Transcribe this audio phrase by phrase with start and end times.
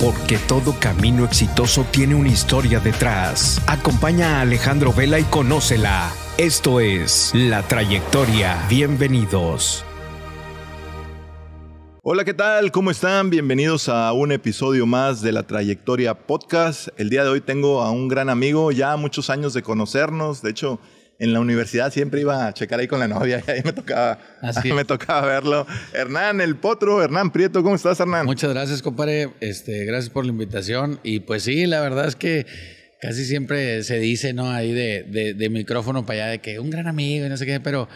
[0.00, 3.62] porque todo camino exitoso tiene una historia detrás.
[3.66, 6.12] Acompaña a Alejandro Vela y conócela.
[6.38, 8.58] Esto es La Trayectoria.
[8.68, 9.84] Bienvenidos.
[12.02, 12.70] Hola, ¿qué tal?
[12.70, 13.30] ¿Cómo están?
[13.30, 16.88] Bienvenidos a un episodio más de La Trayectoria Podcast.
[16.98, 20.40] El día de hoy tengo a un gran amigo, ya muchos años de conocernos.
[20.40, 20.78] De hecho,
[21.18, 24.18] en la universidad siempre iba a checar ahí con la novia y ahí me tocaba,
[24.64, 25.66] me tocaba verlo.
[25.92, 28.26] Hernán, el potro, Hernán Prieto, ¿cómo estás, Hernán?
[28.26, 29.30] Muchas gracias, compadre.
[29.40, 31.00] Este, gracias por la invitación.
[31.02, 32.46] Y pues sí, la verdad es que
[33.00, 34.50] casi siempre se dice, ¿no?
[34.50, 37.60] Ahí de, de micrófono para allá de que un gran amigo y no sé qué,
[37.60, 37.88] pero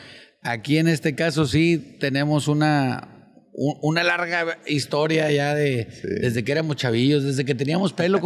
[0.43, 3.20] aquí en este caso sí tenemos una,
[3.63, 8.19] una larga historia ya de desde que éramos chavillos, desde que teníamos pelo,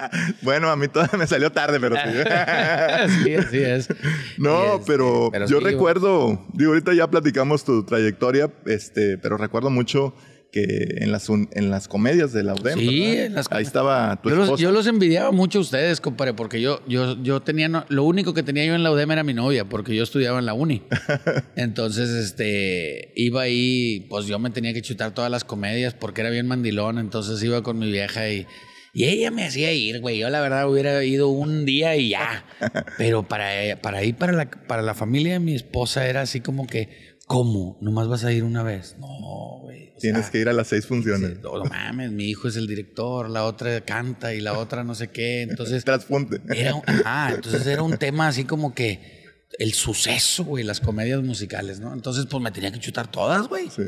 [0.42, 2.10] bueno, a mí todavía me salió tarde, pero sí.
[3.24, 3.88] sí, así es.
[4.36, 10.14] No, este, pero, yo recuerdo, digo, ahorita ya platicamos tu trayectoria, este, pero recuerdo mucho
[10.52, 12.78] que en las, en las comedias de la UDEM.
[12.78, 14.50] Sí, en las Ahí estaba tu yo esposa.
[14.52, 18.34] Los, yo los envidiaba mucho a ustedes, compadre, porque yo, yo, yo tenía, lo único
[18.34, 20.82] que tenía yo en la UDEM era mi novia, porque yo estudiaba en la uni.
[21.56, 26.28] Entonces, este, iba ahí, pues yo me tenía que chutar todas las comedias porque era
[26.28, 28.46] bien mandilón, entonces iba con mi vieja y...
[28.94, 30.18] Y ella me hacía ir, güey.
[30.18, 32.44] Yo la verdad hubiera ido un día y ya.
[32.98, 36.66] Pero para, para ir para la, para la familia de mi esposa era así como
[36.66, 36.90] que,
[37.32, 37.78] ¿Cómo?
[37.80, 38.96] ¿Nomás vas a ir una vez?
[38.98, 39.91] No, güey.
[40.02, 41.40] Tienes que ir a las seis funciones.
[41.40, 45.08] no, mames, mi hijo es el director, la otra canta y la otra no sé
[45.08, 45.42] qué.
[45.42, 45.84] Entonces.
[45.86, 46.40] Trasfonte.
[46.54, 49.22] Era, ah, entonces era un tema así como que
[49.58, 51.92] el suceso, güey, las comedias musicales, ¿no?
[51.92, 53.68] Entonces, pues me tenía que chutar todas, güey.
[53.70, 53.82] Sí.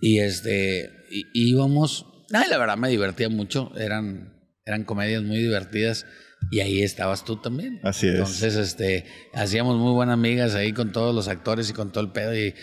[0.00, 0.90] Y este,
[1.34, 2.06] íbamos.
[2.32, 3.72] Ay, la verdad me divertía mucho.
[3.76, 6.06] Eran, eran comedias muy divertidas.
[6.50, 7.80] Y ahí estabas tú también.
[7.82, 8.14] Así es.
[8.14, 12.12] Entonces, este, hacíamos muy buenas amigas ahí con todos los actores y con todo el
[12.12, 12.36] pedo.
[12.36, 12.54] Y,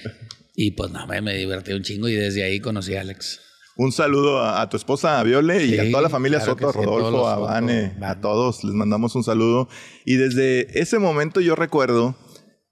[0.56, 3.40] y pues nada, me, me divertí un chingo y desde ahí conocí a Alex.
[3.76, 7.28] Un saludo a, tu esposa, a Viole, y a toda la familia Soto, a Rodolfo,
[7.28, 8.64] a Vane, a todos.
[8.64, 9.68] Les mandamos un saludo.
[10.06, 12.16] Y desde ese momento yo recuerdo,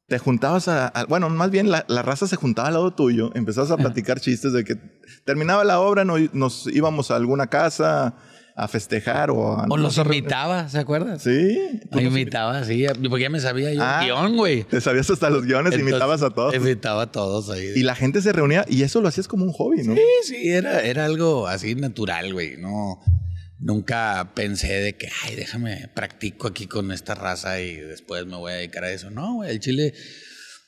[0.07, 3.77] te juntabas a, bueno, más bien la, raza se juntaba al lado tuyo, empezabas a
[3.77, 4.75] platicar chistes de que
[5.25, 8.15] terminaba la obra, nos íbamos a alguna casa,
[8.61, 9.65] a festejar o a...
[9.67, 11.19] O los imitaba, ¿se acuerdan?
[11.19, 11.81] Sí.
[11.91, 14.65] Me imitaba, sí, porque ya me sabía yo ah, guion, güey.
[14.65, 16.53] Te sabías hasta los guiones, imitabas a todos.
[16.53, 17.71] Imitaba a todos ahí.
[17.75, 19.95] Y la gente se reunía y eso lo hacías como un hobby, ¿no?
[19.95, 23.01] Sí, sí, era, era algo así natural, güey, no...
[23.57, 28.51] Nunca pensé de que, ay, déjame, practico aquí con esta raza y después me voy
[28.51, 29.09] a dedicar a eso.
[29.09, 29.93] No, güey, el chile,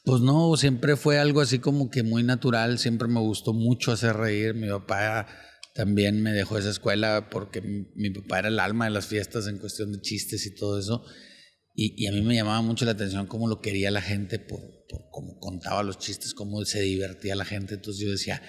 [0.03, 2.77] pues no, siempre fue algo así como que muy natural.
[2.77, 4.53] Siempre me gustó mucho hacer reír.
[4.53, 5.27] Mi papá
[5.73, 9.57] también me dejó esa escuela porque mi, papá era el alma de las fiestas en
[9.57, 11.03] cuestión de chistes y todo eso.
[11.75, 14.61] Y, a mí me llamaba mucho la atención cómo lo quería la gente, por,
[15.11, 17.73] cómo contaba los chistes, cómo se divertía la gente.
[17.73, 18.43] Entonces yo decía,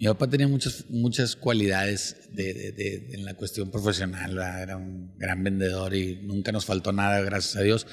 [0.00, 5.94] mi papá tenía muchas, muchas cualidades de, en la cuestión profesional, era un gran vendedor
[5.94, 7.86] y nunca nos faltó nada, gracias a Dios.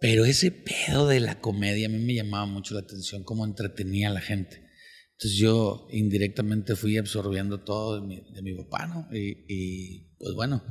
[0.00, 4.08] Pero ese pedo de la comedia a mí me llamaba mucho la atención, cómo entretenía
[4.08, 4.65] a la gente.
[5.18, 9.08] Entonces yo indirectamente fui absorbiendo todo de mi, de mi papá, ¿no?
[9.10, 10.62] Y, pues bueno,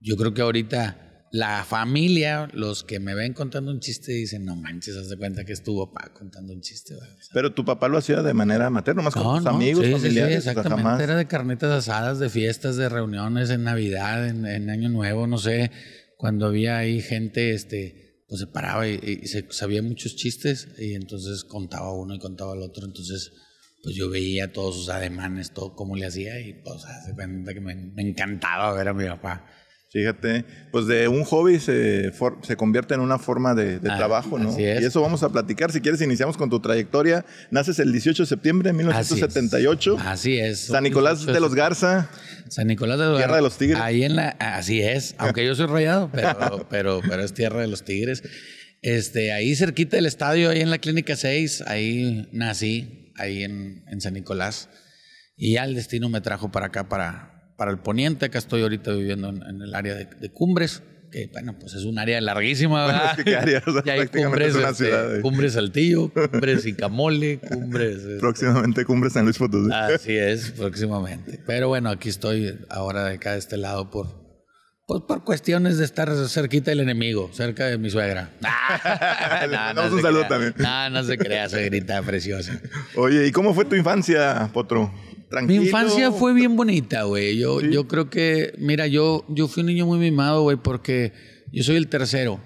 [0.00, 4.54] yo creo que ahorita la familia, los que me ven contando un chiste, dicen, no
[4.54, 6.94] manches, haz de cuenta que es tu papá contando un chiste.
[7.32, 10.44] Pero tu papá lo hacía de manera materna, más con tus amigos, familiares.
[10.44, 15.26] Sí, exactamente, era de carnitas asadas, de fiestas, de reuniones en Navidad, en, Año Nuevo,
[15.26, 15.70] no sé,
[16.18, 20.92] cuando había ahí gente, este, pues se paraba y, y se sabía muchos chistes y
[20.92, 23.32] entonces contaba uno y contaba el otro, entonces
[23.82, 27.60] pues yo veía todos sus ademanes, todo cómo le hacía y pues hace cuenta que
[27.60, 29.46] me, encantaba ver a mi papá.
[29.92, 34.56] Fíjate, pues de un hobby se, se convierte en una forma de, ah, trabajo, ¿no?
[34.56, 35.72] Y eso vamos a platicar.
[35.72, 37.24] Si quieres, iniciamos con tu trayectoria.
[37.50, 39.96] Naces el 18 de septiembre de 1978.
[39.98, 40.66] Así es.
[40.66, 42.08] San Nicolás de los Garza.
[42.48, 43.80] San Nicolás de los Tierra de los Tigres.
[43.80, 47.66] Ahí en la, así es, aunque yo soy rayado, pero, pero, pero es Tierra de
[47.66, 48.22] los Tigres.
[48.82, 54.14] Este, ahí cerquita del estadio, ahí en la Clínica 6, ahí nací ahí en, San
[54.14, 54.68] Nicolás.
[55.36, 58.26] Y ya el destino me trajo para acá, para, para el poniente.
[58.26, 62.20] Acá estoy ahorita viviendo en, el área de, Cumbres, que bueno, pues es un área
[62.20, 63.14] larguísima.
[63.24, 63.62] ¿Qué área?
[63.84, 67.96] ya hay cumbres, este, cumbres Saltillo, Cumbres Icamole, Cumbres...
[67.96, 69.70] Este, próximamente Cumbres San Luis Potosí.
[69.72, 71.40] Así es, próximamente.
[71.46, 74.19] Pero bueno, aquí estoy ahora de acá de este lado por,
[74.90, 78.32] pues por cuestiones de estar cerquita del enemigo, cerca de mi suegra.
[79.48, 80.52] no, no un saludo también.
[80.58, 82.60] No, no se crea, suegrita preciosa.
[82.96, 84.92] Oye, ¿y cómo fue tu infancia, Potro?
[85.30, 85.60] ¿Tranquilo?
[85.60, 87.38] Mi infancia fue bien bonita, güey.
[87.38, 91.12] Yo, yo creo que, mira, yo, yo fui un niño muy mimado, güey, porque
[91.52, 92.40] yo soy el tercero.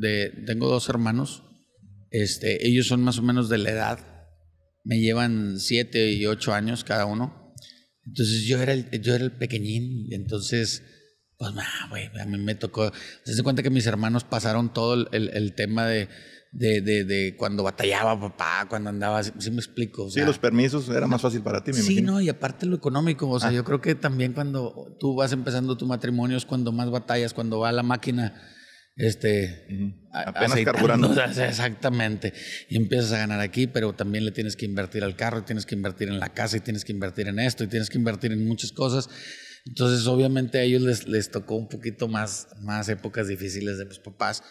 [0.00, 1.42] De, tengo dos hermanos.
[2.10, 3.98] Este, ellos son más o menos de la edad.
[4.84, 7.52] Me llevan siete y ocho años cada uno.
[8.06, 10.82] Entonces yo era el, yo era el pequeñín, entonces,
[11.40, 11.54] pues,
[11.88, 12.92] güey, a mí me tocó.
[13.24, 16.08] Se hace cuenta que mis hermanos pasaron todo el, el tema de
[16.52, 20.10] de, de, de, cuando batallaba papá, cuando andaba, sí, me explico.
[20.10, 23.28] sí, los permisos era más fácil para ti, me Sí, no, y aparte lo económico,
[23.28, 23.52] o sea, ah.
[23.52, 27.60] yo creo que también cuando tú vas empezando tu matrimonio es cuando más batallas, cuando
[27.60, 28.34] va la máquina,
[28.96, 29.66] este,
[30.12, 31.14] apenas carburando.
[31.24, 32.32] Exactamente,
[32.68, 35.66] y empiezas a ganar aquí, pero también le tienes que invertir al carro, y tienes
[35.66, 38.32] que invertir en la casa, y tienes que invertir en esto, y tienes que invertir
[38.32, 39.08] en muchas cosas.
[39.66, 43.98] Entonces, obviamente a ellos les, les tocó un poquito más, más épocas difíciles de los
[43.98, 44.42] papás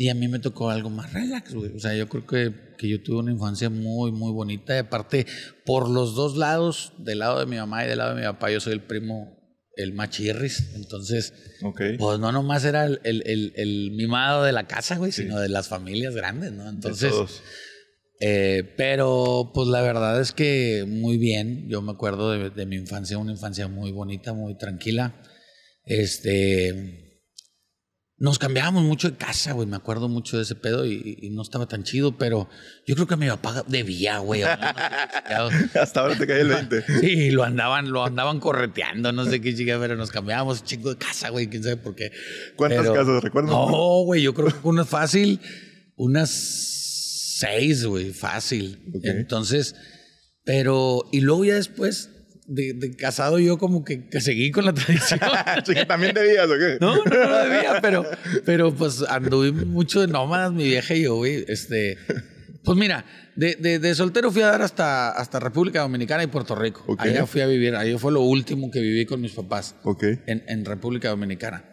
[0.00, 1.76] y a mí me tocó algo más relax, güey.
[1.76, 4.74] O sea, yo creo que, que, yo tuve una infancia muy, muy bonita.
[4.74, 5.26] Y aparte,
[5.66, 8.50] por los dos lados, del lado de mi mamá y del lado de mi papá,
[8.50, 9.36] yo soy el primo,
[9.76, 10.72] el machirris.
[10.74, 11.34] Entonces,
[11.98, 15.68] pues no nomás era el, el, el, mimado de la casa, güey, sino de las
[15.68, 16.66] familias grandes, ¿no?
[16.66, 17.12] Entonces,
[18.20, 21.68] eh, pero pues la verdad es que muy bien.
[21.68, 25.20] Yo me acuerdo de, de mi infancia, una infancia muy bonita, muy tranquila.
[25.84, 27.10] Este
[28.20, 29.66] nos cambiábamos mucho de casa, güey.
[29.66, 32.50] Me acuerdo mucho de ese pedo y, no estaba tan chido, pero
[32.86, 34.42] yo creo que mi papá debía, güey.
[35.80, 36.84] Hasta ahora te cae el 20.
[37.00, 40.98] sí, lo andaban, lo andaban correteando, no sé qué chica, pero nos cambiábamos chico de
[40.98, 41.48] casa, güey.
[41.48, 42.12] Quién sabe por qué.
[42.56, 43.52] ¿Cuántas casas recuerdas?
[43.52, 45.40] No, güey, yo creo que una fácil,
[45.96, 46.79] unas
[47.40, 48.78] seis, güey, fácil.
[49.02, 49.74] Entonces,
[50.44, 52.10] pero, y luego ya después
[52.46, 55.20] de, casado yo como que, seguí con la tradición.
[55.64, 56.78] ¿Sí que también debías o qué?
[56.80, 58.04] No, no, no debía, pero,
[58.44, 61.44] pero pues anduve mucho de nómadas, mi vieja y yo, güey.
[61.48, 61.96] Este,
[62.64, 63.04] pues mira,
[63.36, 66.84] de, de, soltero fui a dar hasta, hasta República Dominicana y Puerto Rico.
[66.98, 69.76] Allá fui a vivir, ahí fue lo último que viví con mis papás.
[70.26, 71.69] En República Dominicana.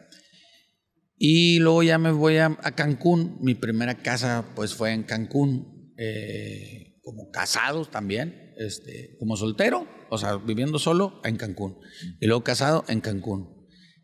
[1.17, 3.37] Y luego ya me voy a, a, Cancún.
[3.41, 10.17] Mi primera casa pues fue en Cancún, eh, como casados también, este, como soltero o
[10.17, 11.77] sea, viviendo solo en Cancún.
[12.19, 13.55] Y luego casado en Cancún.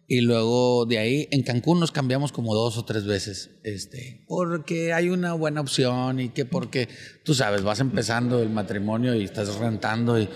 [0.08, 4.92] Y luego de ahí en Cancún nos cambiamos como dos o tres veces, este, porque
[4.92, 6.90] hay una buena opción y que porque,
[7.24, 10.28] tú sabes, vas empezando el matrimonio y estás rentando y,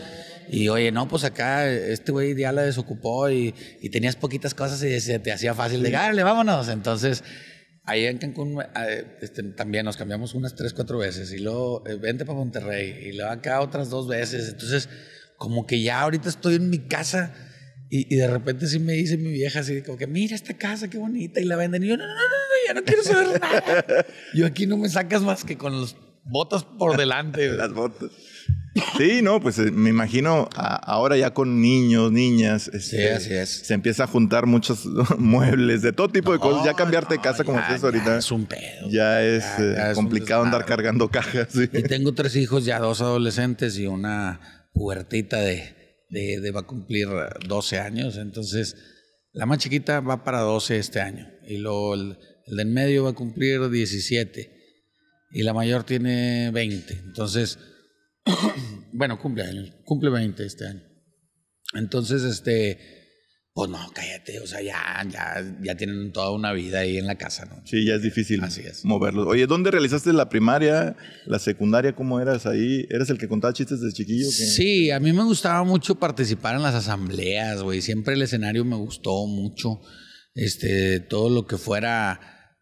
[0.49, 4.81] y oye, no, pues acá este güey ya la desocupó y, y, tenías poquitas cosas
[4.83, 6.69] y se te hacía fácil de, dale, vámonos.
[6.69, 7.23] Entonces,
[7.83, 11.95] ahí en Cancún eh, este, también nos cambiamos unas tres, cuatro veces y luego eh,
[11.95, 14.49] vente para Monterrey y luego acá otras dos veces.
[14.49, 14.89] Entonces,
[15.37, 17.33] como que ya ahorita estoy en mi casa
[17.89, 20.97] y, de repente sí me dice mi vieja así, como que mira esta casa, qué
[20.97, 21.83] bonita, y la venden.
[21.83, 24.05] Y yo, no, no, no, no ya no quiero saber nada.
[24.33, 25.95] yo aquí no me sacas más que con las
[26.25, 27.47] botas por delante.
[27.53, 28.11] Las botas.
[28.97, 33.49] Sí, no, pues eh, me imagino ahora ya con niños, niñas, este, así es.
[33.49, 34.85] se empieza a juntar muchos
[35.17, 36.65] muebles de todo tipo de cosas.
[36.65, 38.17] Ya cambiarte de casa como es ahorita.
[38.17, 38.89] Es un pedo.
[38.89, 41.55] Ya es, eh, complicado andar cargando cajas.
[41.55, 44.39] Y tengo tres hijos, ya dos adolescentes y una
[44.73, 45.75] puertita de,
[46.09, 47.07] de, va a cumplir
[47.47, 48.75] 12 años, entonces
[49.33, 53.03] la más chiquita va para 12 este año y luego el, el de en medio
[53.03, 54.57] va a cumplir 17
[55.31, 57.59] y la mayor tiene 20, entonces,
[58.93, 60.81] bueno, cumple años, cumple 20 este año.
[61.73, 62.77] Entonces, este,
[63.53, 67.15] pues no, cállate, o sea, ya, ya, ya tienen toda una vida ahí en la
[67.15, 67.61] casa, ¿no?
[67.65, 68.85] Sí, ya es difícil Así es.
[68.85, 69.27] moverlos.
[69.27, 70.95] Oye, ¿dónde realizaste la primaria,
[71.25, 71.95] la secundaria?
[71.95, 72.85] ¿Cómo eras ahí?
[72.89, 74.29] ¿Eres el que contaba chistes de chiquillo?
[74.29, 77.81] Sí, a mí me gustaba mucho participar en las asambleas, güey.
[77.81, 79.81] Siempre el escenario me gustó mucho.
[80.35, 82.19] Este, todo lo que fuera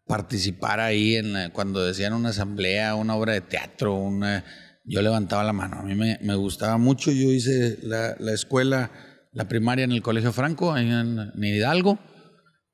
[0.07, 4.45] participar ahí en cuando decían una asamblea, una obra de teatro, una,
[4.85, 5.79] yo levantaba la mano.
[5.79, 7.11] A mí me, me gustaba mucho.
[7.11, 8.91] Yo hice la, la escuela
[9.35, 11.99] la primaria en el Colegio Franco, ahí en, Hidalgo,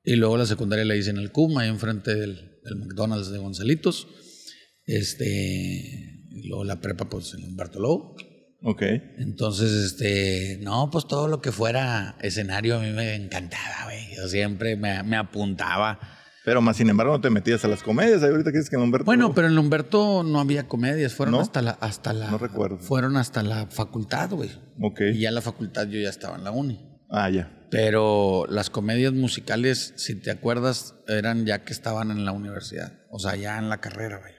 [0.04, 3.38] y luego la secundaria la hice en el CUM, ahí enfrente del, del McDonald's de
[3.38, 4.06] Gonzalitos.
[4.86, 5.26] Este,
[6.30, 8.14] y luego la prepa, pues en Humberto Lobo.
[8.62, 8.82] Ok.
[9.18, 14.14] Entonces, este, no, pues todo lo que fuera escenario a mí me encantaba, güey.
[14.14, 15.98] Yo siempre me, me apuntaba.
[16.44, 18.22] Pero más sin embargo no te metías a las comedias.
[18.22, 19.04] Ahorita que que en Humberto.
[19.04, 21.14] Bueno, pero en Humberto no había comedias.
[21.14, 22.30] Fueron hasta la, hasta la.
[22.30, 22.78] No recuerdo.
[22.78, 24.50] Fueron hasta la facultad, güey.
[24.80, 25.00] Ok.
[25.14, 26.80] Y ya la facultad yo ya estaba en la uni.
[27.10, 27.66] Ah, ya.
[27.70, 33.00] Pero las comedias musicales, si te acuerdas, eran ya que estaban en la universidad.
[33.10, 34.32] O sea, ya en la carrera, güey.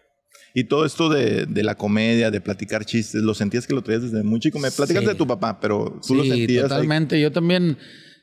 [0.55, 4.03] Y todo esto de, de, la comedia, de platicar chistes, ¿lo sentías que lo traías
[4.03, 4.59] desde muy chico?
[4.59, 6.63] Me platicas de tu papá, pero tú lo sentías.
[6.63, 7.19] Totalmente.
[7.19, 7.77] Yo también,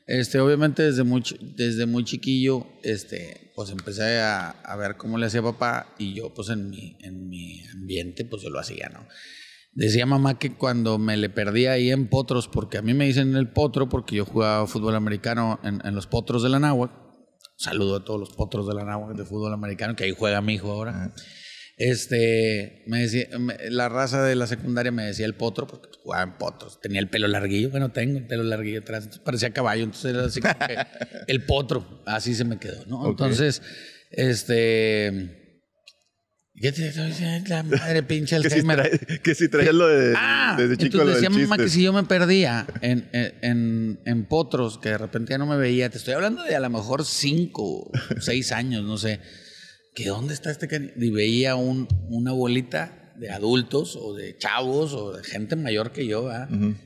[0.07, 1.23] este, obviamente desde muy,
[1.55, 6.49] desde muy chiquillo, este, pues empecé a, ver cómo le hacía papá y yo pues
[6.49, 9.07] en mi, en mi ambiente pues yo lo hacía, ¿no?
[9.73, 13.37] Decía mamá que cuando me le perdía ahí en potros, porque a mí me dicen
[13.37, 16.91] el potro porque yo jugaba fútbol americano en, los potros de la Náhuac.
[17.55, 20.55] Saludo a todos los potros de la Náhuac de fútbol americano, que ahí juega mi
[20.55, 21.13] hijo ahora.
[21.83, 23.27] Este, me decía,
[23.71, 26.79] la raza de la secundaria me decía el potro, porque jugaba en potros.
[26.79, 30.25] Tenía el pelo larguillo, bueno, tengo el pelo larguillo atrás, entonces parecía caballo, entonces era
[30.25, 30.77] así como que
[31.25, 33.09] el potro, así se me quedó, ¿no?
[33.09, 33.63] Entonces,
[34.11, 35.39] este.
[36.53, 36.93] ¿Qué te
[37.47, 38.61] la madre pinche que, si
[39.23, 42.03] que si traías lo de ah, desde chico entonces decía mamá que si yo me
[42.03, 46.43] perdía en, en, en, potros, que de repente ya no me veía, te estoy hablando
[46.43, 49.19] de a lo mejor cinco, seis años, no sé
[49.93, 55.13] que dónde está este Y veía un, una bolita de adultos o de chavos o
[55.13, 56.29] de gente mayor que yo,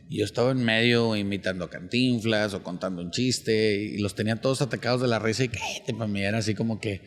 [0.10, 4.62] Y yo estaba en medio imitando cantinflas o contando un chiste y los tenía todos
[4.62, 7.02] atacados de la risa y que para mí era así como que,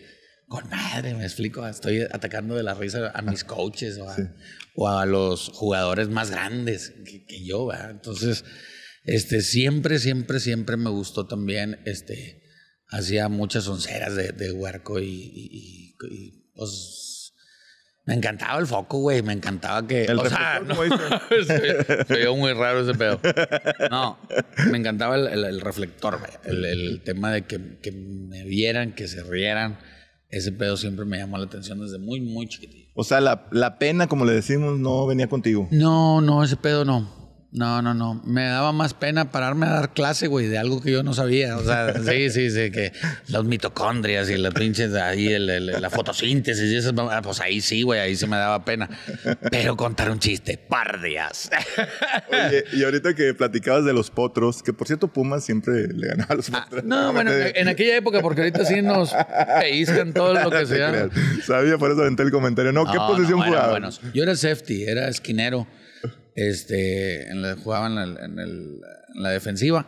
[0.46, 3.98] con madre, me explico, estoy atacando de la risa a mis coaches
[4.74, 8.44] o a, los jugadores más grandes que, yo, Entonces,
[9.04, 12.40] este, siempre, siempre, siempre me gustó también, este,
[12.90, 17.34] hacía muchas onceras de, de huerco y y pues
[18.08, 19.20] me encantaba el foco, güey.
[19.22, 20.04] Me encantaba que.
[20.04, 20.74] El o sea, no,
[22.06, 23.20] se, muy raro ese pedo.
[23.90, 24.18] No,
[24.70, 26.30] me encantaba el, reflector, güey.
[26.44, 29.78] El, tema de que, que, me vieran, que se rieran.
[30.30, 32.92] Ese pedo siempre me llamó la atención desde muy, muy chiquitito.
[32.94, 35.68] O sea, la, la pena, como le decimos, no venía contigo.
[35.70, 37.17] No, no, ese pedo no.
[37.50, 38.20] No, no, no.
[38.26, 41.56] Me daba más pena pararme a dar clase, güey, de algo que yo no sabía.
[41.56, 42.92] O sea, sí, sí, sí, que
[43.28, 48.00] las mitocondrias y las pinches ahí, el, la fotosíntesis y esas, pues ahí sí, güey,
[48.00, 48.90] ahí se me daba pena.
[49.50, 51.50] Pero contar un chiste, pardias.
[52.30, 56.34] Oye, y ahorita que platicabas de los potros, que por cierto Pumas siempre le ganaba
[56.34, 56.84] a los ah, potros.
[56.84, 59.14] no, bueno, en aquella época, porque ahorita sí nos
[59.58, 61.08] peiscan todo lo que sea.
[61.46, 62.72] Sabía, por eso aventé el comentario.
[62.72, 63.70] No, ¿qué posición jugaba?
[63.70, 65.66] Bueno, yo era safety, era esquinero
[66.38, 68.80] este, en la, jugaba en
[69.14, 69.86] la, defensiva.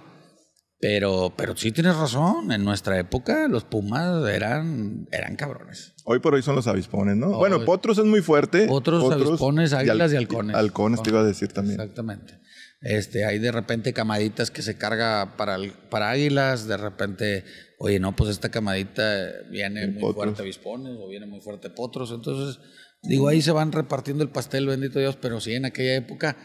[0.81, 5.93] Pero, pero sí tienes razón, en nuestra época los Pumas eran, eran cabrones.
[6.07, 7.37] Hoy por hoy son los avispones, ¿no?
[7.37, 8.67] bueno, Potros es muy fuerte.
[8.69, 10.57] Otros avispones, águilas y, halcones.
[10.57, 11.79] Halcones te iba a decir también.
[11.79, 12.41] Exactamente.
[12.81, 15.59] Este, hay de repente camaditas que se carga para,
[15.91, 17.45] para águilas, de repente,
[17.79, 19.03] oye, no, pues esta camadita
[19.51, 22.59] viene muy fuerte avispones o viene muy fuerte potros, entonces
[23.03, 26.37] Digo, ahí se van repartiendo el pastel, bendito Dios, pero sí, en aquella época,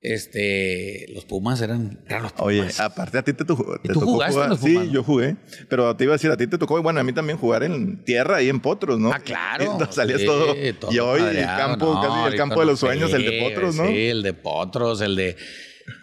[0.00, 2.46] este, los Pumas eran, eran los Pumas.
[2.46, 4.84] Oye, aparte a ti te, tocó ¿Tú jugaste los Pumas?
[4.84, 5.36] Sí, yo jugué,
[5.68, 8.04] pero te iba a decir, a ti te tocó, bueno, a mí también jugar en
[8.04, 9.12] tierra y en potros, ¿no?
[9.12, 9.78] Ah, claro.
[9.90, 10.54] salías todo,
[10.90, 13.86] Y hoy el campo, casi el campo de los sueños, el de potros, ¿no?
[13.86, 15.36] Sí, el de potros, el de...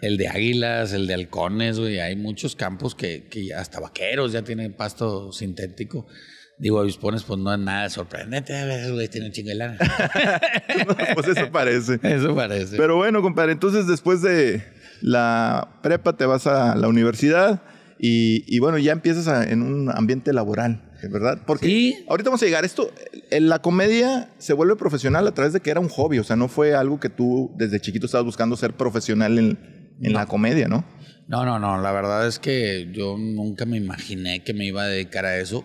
[0.02, 2.00] El de águilas, el de halcones, güey.
[2.00, 6.08] Hay muchos campos que, que hasta vaqueros ya tienen pasto sintético.
[6.58, 8.56] Digo, avispones, pues no es nada sorprendente.
[8.56, 9.78] A ver, güey, tiene un chingo de lana.
[11.14, 11.98] pues eso parece.
[12.02, 12.76] Eso parece.
[12.76, 14.64] Pero bueno, compadre, entonces después de
[15.02, 17.62] la prepa te vas a la universidad
[17.98, 21.42] y, bueno, ya empiezas en un ambiente laboral, ¿verdad?
[21.46, 22.64] Porque ahorita vamos a llegar.
[22.64, 22.90] Esto,
[23.30, 26.18] la comedia se vuelve profesional a través de que era un hobby.
[26.18, 29.58] O sea, no fue algo que tú desde chiquito estabas buscando ser profesional en,
[30.02, 30.84] en la comedia, ¿no?
[31.28, 31.80] No, no, no.
[31.80, 35.64] La verdad es que yo nunca me imaginé que me iba a dedicar a eso.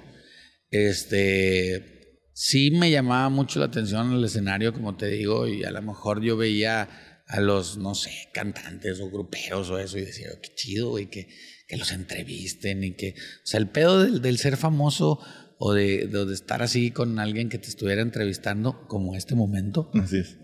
[0.72, 5.82] Este, sí me llamaba mucho la atención el escenario, como te digo, y a lo
[5.82, 6.90] mejor yo veía
[7.28, 11.08] a los, no sé, cantantes o gruperos o eso y decía, oh, qué chido, y
[11.08, 11.28] que,
[11.68, 15.20] que los entrevisten y que, o sea, el pedo del, ser famoso
[15.58, 19.92] o de, de, estar así con alguien que te estuviera entrevistando, como este momento,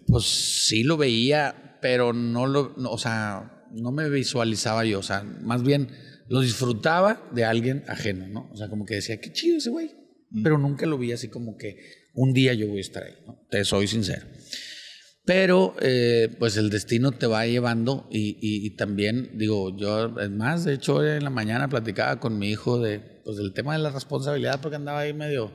[0.07, 5.23] pues sí lo veía, pero no lo, o sea, no me visualizaba yo, o sea,
[5.23, 5.89] más bien
[6.29, 8.49] lo disfrutaba de alguien ajeno, ¿no?
[8.51, 9.96] O sea, como que decía, qué chido ese güey,
[10.43, 11.77] pero nunca lo vi así como que
[12.13, 13.39] un día yo voy a estar ahí, ¿no?
[13.49, 14.25] te soy sincero.
[15.25, 20.63] Pero eh, pues el destino te va llevando y, y, también digo, yo, es más,
[20.63, 23.91] de hecho en la mañana platicaba con mi hijo de, pues, del tema de la
[23.91, 25.51] responsabilidad porque andaba ahí medio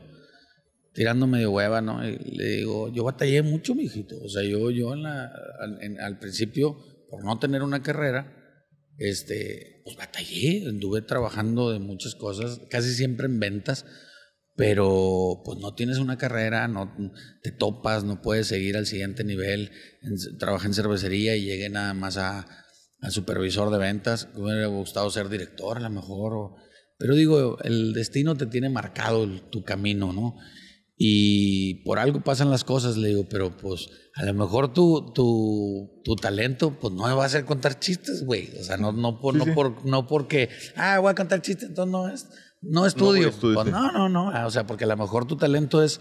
[0.93, 2.07] tirando medio hueva, ¿no?
[2.07, 4.17] Y le digo, yo batallé mucho, mi hijito.
[4.23, 5.33] O sea, yo, yo en la,
[6.01, 6.77] al principio,
[7.09, 8.31] por no tener una carrera,
[8.99, 13.87] este, pues batallé, anduve trabajando de muchas cosas, casi siempre en ventas
[14.55, 16.95] pero pues no tienes una carrera, no
[17.43, 19.71] te topas, no puedes seguir al siguiente nivel,
[20.39, 22.47] trabaja en cervecería y llegué nada más a,
[23.09, 26.53] supervisor de ventas, me hubiera gustado ser director a lo mejor,
[26.99, 30.37] pero digo, el destino te tiene marcado tu camino, ¿no?
[30.97, 36.01] Y por algo pasan las cosas, le digo, pero pues a lo mejor tu, tu,
[36.05, 38.57] tu talento pues no va a ser contar chistes, güey.
[38.61, 41.91] O sea, no, no, por, no, por, no porque, ah, voy a contar chistes, entonces
[41.91, 42.29] no es
[42.63, 43.31] no estudio.
[43.31, 44.31] No, pues no, no, no.
[44.31, 46.01] Ah, o sea, porque a lo mejor tu talento es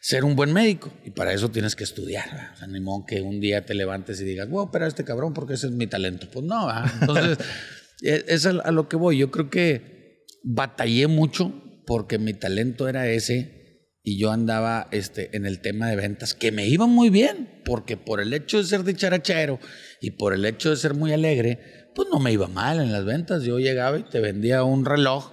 [0.00, 2.52] ser un buen médico y para eso tienes que estudiar.
[2.54, 4.88] O sea, ni modo que un día te levantes y digas, voy a operar a
[4.88, 6.26] este cabrón porque ese es mi talento.
[6.32, 6.68] Pues no,
[7.00, 7.38] entonces
[8.02, 9.18] e, es a lo que voy.
[9.18, 11.52] Yo creo que batallé mucho
[11.86, 13.60] porque mi talento era ese
[14.02, 17.98] y yo andaba este, en el tema de ventas, que me iba muy bien, porque
[17.98, 19.58] por el hecho de ser dicharachero
[20.00, 23.04] y por el hecho de ser muy alegre, pues no me iba mal en las
[23.04, 23.42] ventas.
[23.42, 25.32] Yo llegaba y te vendía un reloj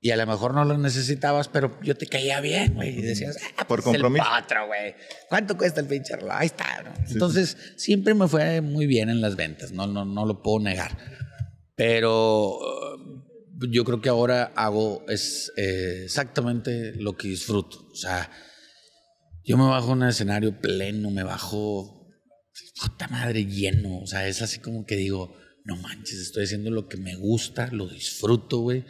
[0.00, 2.98] y a lo mejor no lo necesitabas, pero yo te caía bien, güey.
[2.98, 4.24] Y decías, ah, por pues compromiso.
[4.24, 4.94] El güey.
[5.28, 6.32] ¿Cuánto cuesta el pinche reloj?
[6.32, 6.94] Ahí está.
[7.08, 10.96] Entonces, siempre me fue muy bien en las ventas, no, no, no lo puedo negar.
[11.76, 12.58] Pero
[13.70, 17.88] yo creo que ahora hago es eh, exactamente lo que disfruto.
[17.90, 18.30] O sea,
[19.44, 22.08] yo me bajo en un escenario pleno, me bajo,
[22.80, 24.00] puta madre, lleno.
[24.00, 27.68] O sea, es así como que digo, no manches, estoy haciendo lo que me gusta,
[27.72, 28.84] lo disfruto, güey.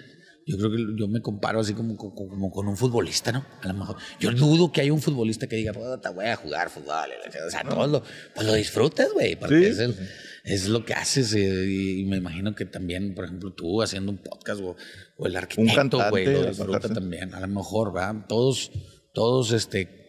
[0.49, 3.45] Yo creo que yo me comparo así como, como, con un futbolista, ¿no?
[3.63, 3.97] A lo mejor.
[4.21, 7.11] Yo dudo que haya un futbolista que diga, puta, voy a jugar fútbol.
[7.47, 9.35] O sea, todo lo, pues lo disfrutas, güey.
[9.35, 9.97] Porque es el,
[10.45, 14.19] es lo que haces eh, y, me imagino que también, por ejemplo, tú haciendo un
[14.19, 14.77] podcast o,
[15.17, 17.35] o el arquitecto, güey, lo disfruta también.
[17.35, 18.27] A lo mejor, ¿verdad?
[18.29, 18.71] Todos,
[19.13, 20.07] todos, este,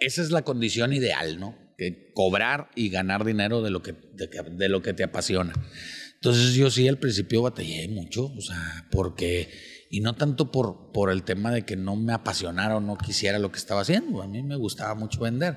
[0.00, 1.58] esa es la condición ideal, ¿no?
[1.76, 5.52] Que cobrar y ganar dinero de lo que, de, lo que te apasiona.
[6.14, 9.50] Entonces yo sí al principio batallé mucho, o sea, porque,
[9.96, 13.38] y no tanto por, por el tema de que no me apasionara o no quisiera
[13.38, 15.56] lo que estaba haciendo, a mí me gustaba mucho vender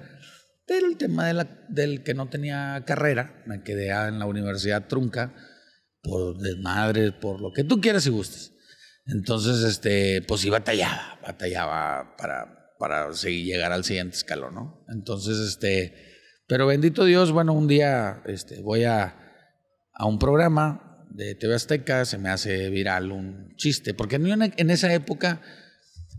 [0.67, 4.87] pero el tema de la, del que no tenía carrera, me quedé en la universidad
[4.87, 5.33] trunca
[6.03, 8.53] por desmadre, por lo que tú quieras y gustes.
[9.05, 14.85] Entonces, este, pues sí batallaba, batallaba para, para seguir, llegar al siguiente escalón, ¿no?
[14.89, 15.95] Entonces, este,
[16.47, 19.15] pero bendito Dios, bueno, un día este, voy a,
[19.93, 24.69] a un programa de TV Azteca, se me hace viral un chiste, porque en, en
[24.69, 25.41] esa época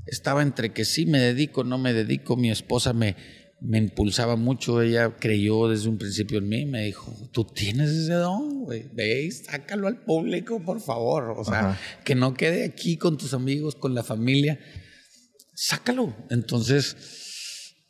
[0.07, 3.17] estaba entre que sí me dedico, no me dedico, mi esposa me
[3.61, 4.81] me impulsaba mucho.
[4.83, 6.67] Ella creyó desde un principio en mí.
[6.67, 8.89] Me dijo, tú tienes ese don, güey.
[8.93, 11.35] Ve sácalo al público, por favor.
[11.37, 14.59] O sea, que no quede aquí con tus amigos, con la familia.
[15.55, 16.15] Sácalo.
[16.31, 16.97] Entonces,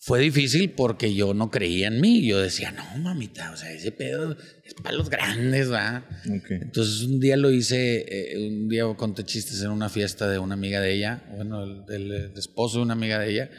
[0.08, 2.26] fue difícil porque yo no creía en mí.
[2.26, 4.34] Yo decía, no, mamita, o sea, ese pedo
[4.64, 6.08] es para los grandes, ¿va?
[6.24, 10.54] Entonces, un día lo hice, eh, un día conté chistes en una fiesta de una
[10.54, 13.50] amiga de ella, bueno, del esposo de una amiga de ella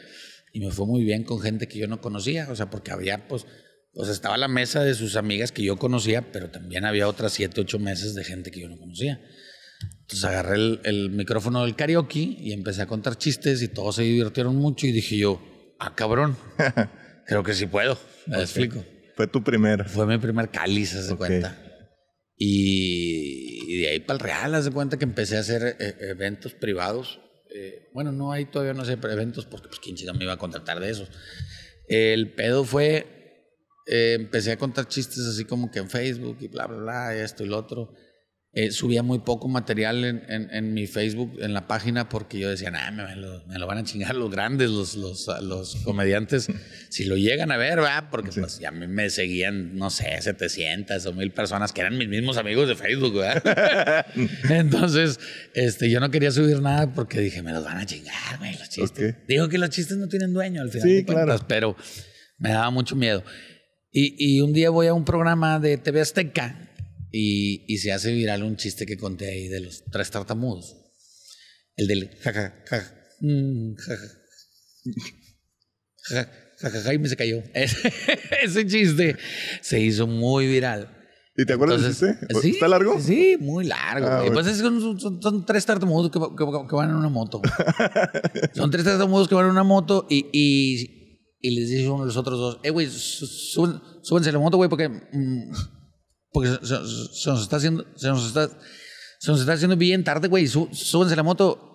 [0.52, 3.28] y me fue muy bien con gente que yo no conocía, o sea, porque había,
[3.28, 3.46] pues,
[3.94, 7.62] pues estaba la mesa de sus amigas que yo conocía, pero también había otras siete,
[7.62, 9.22] ocho mesas de gente que yo no conocía.
[10.02, 14.56] Entonces agarré el, micrófono del karaoke y empecé a contar chistes y todos se divirtieron
[14.56, 15.40] mucho y dije yo,
[15.80, 16.38] ah, cabrón,
[17.26, 18.84] creo que sí puedo, me explico.
[19.16, 19.88] Fue tu primer.
[19.90, 21.58] Fue mi primer cáliz, se cuenta.
[22.38, 26.54] Y, de ahí para el real, haz de cuenta que empecé a hacer eh, eventos
[26.54, 30.34] privados eh, bueno, no hay todavía, no sé, eventos, porque pues quién chica me iba
[30.34, 31.10] a contratar de esos.
[31.88, 33.08] El pedo fue,
[33.88, 37.44] eh, empecé a contar chistes así como que en Facebook y bla, bla, bla, esto
[37.44, 37.96] y lo otro.
[38.60, 42.70] Eh, subía muy poco material en, en, mi Facebook, en la página, porque yo decía,
[42.70, 46.50] nah, me, lo, me, lo, van a chingar los grandes, los, los, los comediantes,
[46.90, 51.14] si lo llegan a ver, va, porque pues ya me seguían, no sé, 700 o
[51.14, 54.06] 1000 personas que eran mis mismos amigos de Facebook, ¿verdad?
[54.50, 55.22] Entonces,
[55.54, 58.68] este, yo no quería subir nada porque dije, me los van a chingar, güey, los
[58.68, 59.16] chistes.
[59.26, 61.78] Digo que los chistes no tienen dueño al final sí, de cuentas, pero
[62.38, 63.24] me daba mucho miedo.
[63.90, 66.69] Y, y un día voy a un programa de TV Azteca
[67.12, 70.76] y, y, se hace viral un chiste que conté ahí de los tres tartamudos.
[71.76, 73.74] El del jaja, jaja, mm,
[76.04, 77.42] jaja, jaja, y me se cayó.
[77.54, 79.16] Ese, chiste
[79.62, 80.96] se hizo muy viral.
[81.36, 82.50] ¿Y te acuerdas del chiste?
[82.50, 83.00] ¿Está largo?
[83.00, 84.08] Sí, muy largo.
[84.08, 87.42] Ah, pues es, son, son, tres tartamudos que, que, van en una moto.
[88.54, 92.06] son tres tartamudos que van en una moto y, y, y les dice uno a
[92.08, 94.90] los otros dos, eh, güey, súbense la moto, güey, porque...
[94.90, 95.79] Mm,
[96.32, 96.74] porque se,
[97.30, 98.50] nos está haciendo, se nos está,
[99.20, 100.48] se nos está haciendo bien tarde, güey.
[100.48, 101.66] súbense la moto.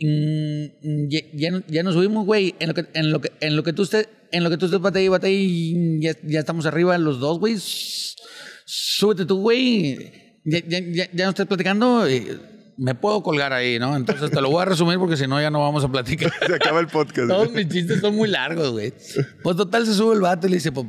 [0.00, 2.54] Mm, ya, ya, nos subimos, güey.
[2.60, 4.66] En lo que, en lo que, en lo que tú estés, en lo que tú
[4.66, 7.56] estés bate y bate y ya, ya estamos arriba los dos, güey.
[7.58, 10.40] Súbete tú, güey.
[10.44, 12.06] Ya, ya, ya, ya no estás platicando.
[12.76, 13.96] Me puedo colgar ahí, ¿no?
[13.96, 16.32] Entonces te lo voy a resumir porque si no ya no vamos a platicar.
[16.46, 17.28] Se acaba el podcast.
[17.28, 18.94] Todos mis chistes son muy largos, güey.
[19.42, 20.86] Pues total se sube el vato y le dice, pues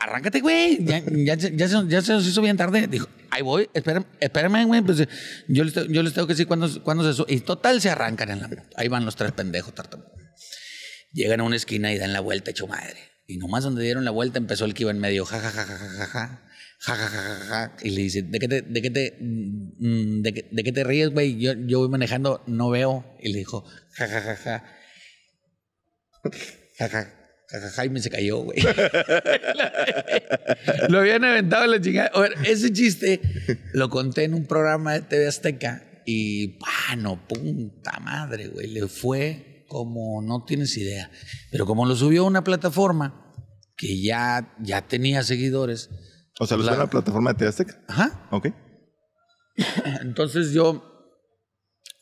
[0.00, 0.84] arráncate, güey.
[0.84, 1.68] Ya, ya, ya,
[2.02, 2.86] se, nos hizo bien tarde.
[2.86, 4.82] Dijo, ahí voy, espérame, güey.
[4.82, 5.06] Pues
[5.46, 8.48] yo les, yo tengo que decir cuándo, cuándo se Y total se arrancan en la
[8.48, 8.62] moto.
[8.76, 10.12] Ahí van los tres pendejos tartamudos.
[11.12, 12.98] Llegan a una esquina y dan la vuelta hecho madre.
[13.26, 15.64] Y nomás donde dieron la vuelta empezó el que iba en medio, ja, ja, ja,
[15.64, 16.42] ja, ja, ja.
[16.82, 17.76] Ja, ja, ja, ja, ja.
[17.82, 21.38] Y le dice, ¿de qué te, de qué te, mm, de qué te ríes, güey?
[21.38, 23.04] Yo, yo voy manejando, no veo.
[23.20, 24.64] Y le dijo, ja, ja, ja, ja.
[26.78, 27.19] Ja, ja,
[27.74, 28.58] Jaime se cayó, güey.
[30.88, 32.10] lo habían aventado la chingada.
[32.14, 33.20] A ver, ese chiste
[33.72, 38.68] lo conté en un programa de TV Azteca y, bueno, punta madre, güey.
[38.68, 41.10] Le fue como no tienes idea.
[41.50, 43.34] Pero como lo subió a una plataforma
[43.76, 45.90] que ya, ya tenía seguidores.
[46.38, 48.28] O sea, lo subió a la plataforma de TV Ajá.
[48.30, 48.48] Ok.
[50.02, 51.18] Entonces yo,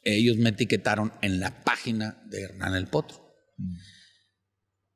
[0.02, 3.18] ellos me etiquetaron en la página de Hernán el Potro.
[3.56, 3.76] Mm.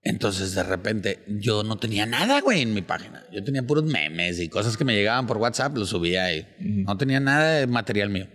[0.04, 3.24] Entonces, de repente, yo no tenía nada, güey, en mi página.
[3.32, 6.46] Yo tenía puros memes y cosas que me llegaban por WhatsApp, los subía ahí.
[6.58, 8.26] No tenía nada de material mío.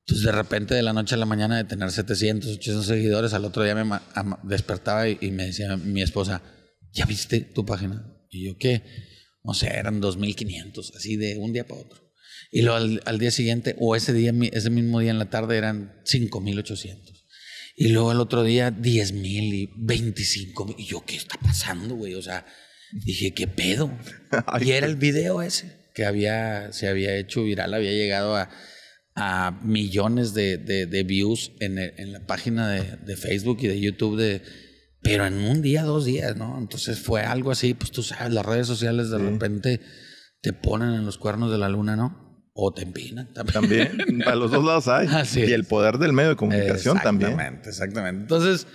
[0.00, 3.46] Entonces, de repente, de la noche a la mañana, de tener 700, 800 seguidores, al
[3.46, 3.98] otro día me
[4.42, 6.42] despertaba y, me decía mi esposa,
[6.92, 8.04] ¿ya viste tu página?
[8.28, 8.82] Y yo, ¿qué?
[9.44, 12.02] No sé, eran 2.500, así de un día para otro.
[12.50, 16.02] Y luego al, día siguiente, o ese día, ese mismo día en la tarde, eran
[16.04, 17.21] 5.800.
[17.76, 20.76] Y luego el otro día 10 mil y 25 mil.
[20.78, 22.14] Y yo, ¿qué está pasando, güey?
[22.14, 22.46] O sea,
[22.92, 23.90] dije, ¿qué pedo?
[24.60, 28.50] y era el video ese que había, se había hecho viral, había llegado a,
[29.14, 34.16] a millones de, de, views en, en, la página de, de, Facebook y de YouTube
[34.16, 34.42] de...
[35.02, 36.58] Pero en un día, dos días, ¿no?
[36.58, 39.80] Entonces fue algo así, pues tú sabes, las redes sociales de repente
[40.40, 42.31] te ponen en los cuernos de la luna, ¿no?
[42.54, 43.52] O te empinan también.
[43.52, 45.08] También, para los dos lados hay.
[45.36, 47.32] Y el poder del medio de comunicación también.
[47.32, 48.20] Exactamente, exactamente.
[48.22, 48.66] Entonces,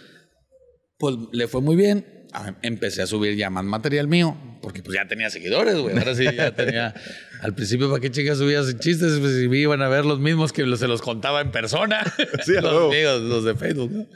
[0.97, 2.27] pues le fue muy bien.
[2.33, 5.97] Ah, empecé a subir ya más material mío, porque pues ya tenía seguidores, güey.
[5.97, 6.93] Ahora sí ya tenía.
[7.41, 9.19] Al principio, ¿para qué chicas subías chistes?
[9.19, 12.01] Pues si me iban a ver los mismos que se los contaba en persona.
[12.43, 14.07] Sí, los amigos, los de Facebook, ¿no?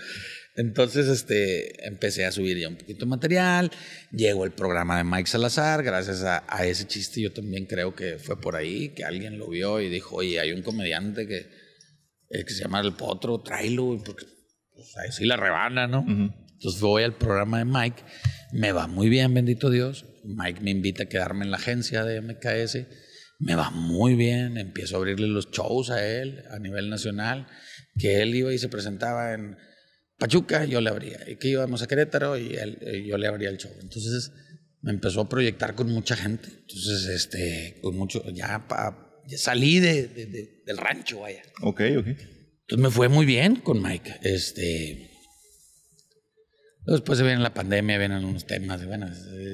[0.56, 3.72] Entonces, este, empecé a subir ya un poquito de material.
[4.12, 5.84] Llegó el programa de Mike Salazar.
[5.84, 9.80] Gracias a, ese chiste, yo también creo que fue por ahí, que alguien lo vio
[9.80, 11.48] y dijo, oye, hay un comediante que,
[12.30, 14.26] eh, que se llama El Potro, tráelo, porque
[14.76, 16.06] pues, ahí sí la rebana, ¿no?
[16.62, 18.04] Entonces voy al programa de Mike.
[18.52, 20.06] Me va muy bien, bendito Dios.
[20.24, 22.86] Mike me invita a quedarme en la agencia de MKS.
[23.40, 24.58] Me va muy bien.
[24.58, 27.48] Empiezo a abrirle los shows a él a nivel nacional.
[27.98, 29.58] Que él iba y se presentaba en
[30.22, 31.20] Pachuca, yo le abría.
[31.28, 33.72] Y que íbamos a Querétaro y, él, yo le abría el show.
[33.82, 34.32] Entonces
[34.82, 36.48] me empezó a proyectar con mucha gente.
[36.48, 38.64] Entonces, este, con mucho, ya,
[39.36, 41.42] salí de, del rancho, vaya.
[41.64, 42.06] Ok, ok.
[42.06, 44.20] Entonces me fue muy bien con Mike.
[44.22, 45.10] Este.
[46.86, 48.86] Después se viene la pandemia, vienen unos temas.
[48.86, 49.10] Bueno,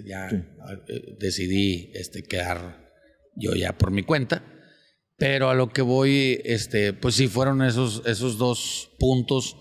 [0.05, 2.91] ya eh, decidí este, quedar
[3.37, 4.43] yo ya por mi cuenta.
[5.15, 9.55] Pero a lo que voy, este, pues sí fueron esos, esos dos puntos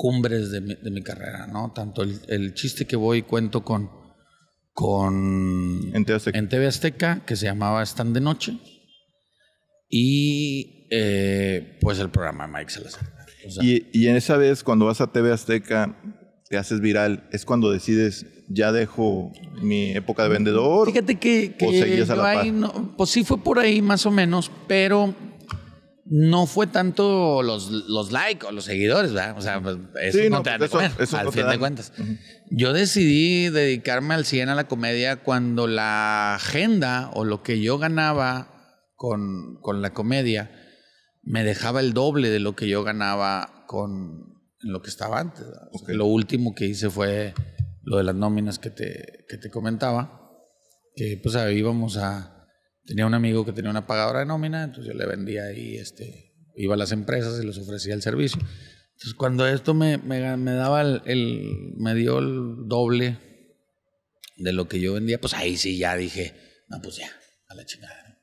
[0.00, 1.72] cumbres de mi, de mi carrera, ¿no?
[1.74, 3.90] Tanto el, el, chiste que voy cuento con,
[4.72, 7.22] con en, TV Azteca.
[7.26, 8.56] que se llamaba Stand de Noche,
[9.90, 13.06] y eh, pues el programa Mike Salazar.
[13.60, 15.94] y, y en esa vez, cuando vas a TV Azteca,
[16.48, 20.88] te haces viral, es cuando decides, ya dejo mi época de vendedor.
[20.88, 25.14] Fíjate que, que a la no, pues sí fue por ahí más o menos, pero
[26.12, 29.38] no fue tanto los, los likes o los seguidores, ¿verdad?
[29.38, 31.92] O sea, pues, eso no te dan de comer, al fin de cuentas.
[32.50, 37.78] Yo decidí dedicarme al 100 a la comedia cuando la agenda o lo que yo
[37.78, 40.50] ganaba con, con la comedia
[41.22, 45.46] me dejaba el doble de lo que yo ganaba con lo que estaba antes.
[45.86, 47.34] Lo último que hice fue
[47.84, 50.20] lo de las nóminas que te, que te comentaba,
[50.96, 52.39] que pues íbamos a
[52.90, 56.34] Tenía un amigo que tenía una pagadora de nómina, entonces yo le vendía ahí, este,
[56.56, 58.40] iba a las empresas y les ofrecía el servicio.
[58.40, 63.16] Entonces cuando esto me, me, daba el, me dio el doble
[64.38, 66.34] de lo que yo vendía, pues ahí sí ya dije,
[66.66, 67.08] no, pues ya,
[67.48, 68.18] a la chingada.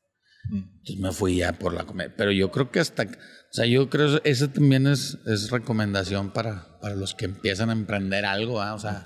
[0.49, 0.57] Mm.
[0.79, 2.13] Entonces me fui ya por la comedia.
[2.17, 6.33] Pero yo creo que hasta, o sea, yo creo que esa también es, es recomendación
[6.33, 9.05] para, para los que empiezan a emprender algo, o sea,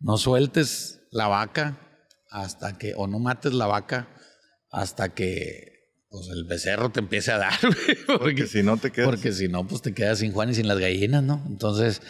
[0.00, 1.78] no sueltes la vaca
[2.28, 4.08] hasta que, o no mates la vaca
[4.76, 5.72] hasta que
[6.10, 7.54] pues el becerro te empiece a dar,
[8.18, 9.08] porque, si no te quedas.
[9.08, 11.42] Porque si no, pues te quedas sin Juan y sin las gallinas, ¿no?
[11.48, 12.02] Entonces,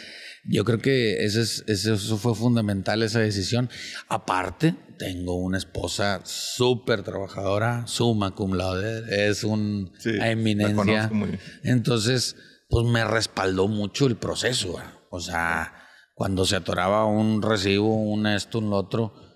[0.43, 3.69] yo creo que ese es, eso fue fundamental, esa decisión.
[4.09, 11.09] Aparte, tengo una esposa súper trabajadora, suma cum laude, es un eminencia.
[11.63, 12.35] Entonces,
[12.69, 14.75] pues me respaldó mucho el proceso.
[15.09, 15.73] O sea,
[16.13, 19.26] cuando se atoraba un recibo, un esto, un lo otro,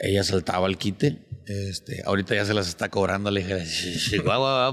[0.00, 4.22] ella saltaba al quite este, ahorita ya se las está cobrando, le dije,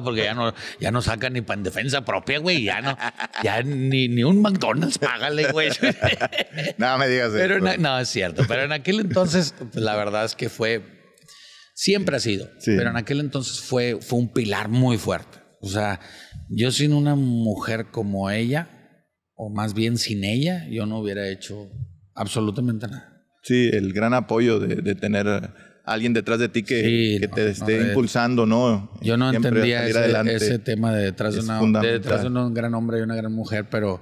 [0.03, 2.95] porque ya no, ya no saca ni para defensa propia, güey, ya no,
[3.43, 5.69] ya ni, ni un McDonald's, págale, güey.
[6.77, 7.77] no me digas pero eso.
[7.79, 10.83] no, es cierto, pero en aquel entonces, pues, la verdad es que fue,
[11.73, 15.39] siempre ha sido, pero en aquel entonces fue, fue un pilar muy fuerte.
[15.61, 15.99] O sea,
[16.47, 18.69] yo sin una mujer como ella,
[19.33, 21.71] o más bien sin ella, yo no hubiera hecho
[22.13, 23.16] absolutamente nada.
[23.47, 25.25] Sí, el gran apoyo de, de tener
[25.87, 28.91] alguien detrás de ti que, que te esté impulsando, ¿no?
[29.01, 32.99] Yo no entendía ese, ese, tema de detrás, de, una, detrás de un gran hombre
[32.99, 34.01] y una gran mujer, pero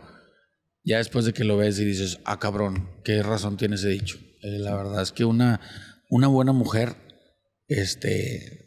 [0.84, 4.18] ya después de que lo ves y dices, ah, cabrón, qué razón tiene ese dicho.
[4.42, 5.62] Eh, la verdad es que una,
[6.10, 6.96] una buena mujer,
[7.68, 8.65] este,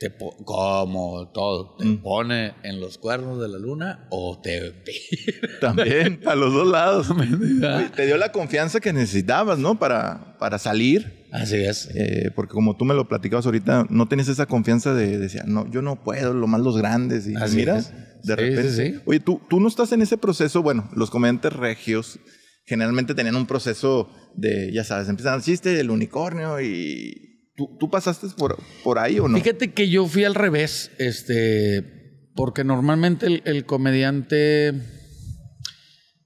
[0.00, 0.10] te
[0.46, 1.98] como todo, te mm.
[1.98, 4.72] pone en los cuernos de la luna o te
[5.60, 7.08] también a los dos lados.
[7.96, 9.78] te dio la confianza que necesitabas, ¿no?
[9.78, 11.26] Para, para salir.
[11.32, 11.90] Así es.
[11.94, 15.70] Eh, porque como tú me lo platicabas ahorita, no tenías esa confianza de, decir, no,
[15.70, 17.28] yo no puedo, lo más los grandes.
[17.28, 17.82] Y Así mira,
[18.22, 18.70] de repente.
[18.70, 19.00] Sí, sí.
[19.04, 22.18] Oye, tú, tú no estás en ese proceso, bueno, los comediantes regios
[22.64, 27.29] generalmente tenían un proceso de, ya sabes, empiezan el chiste, el unicornio y
[27.78, 29.36] ¿Tú, pasaste por, por ahí o no?
[29.36, 34.72] Fíjate que yo fui al revés, este, porque normalmente el, comediante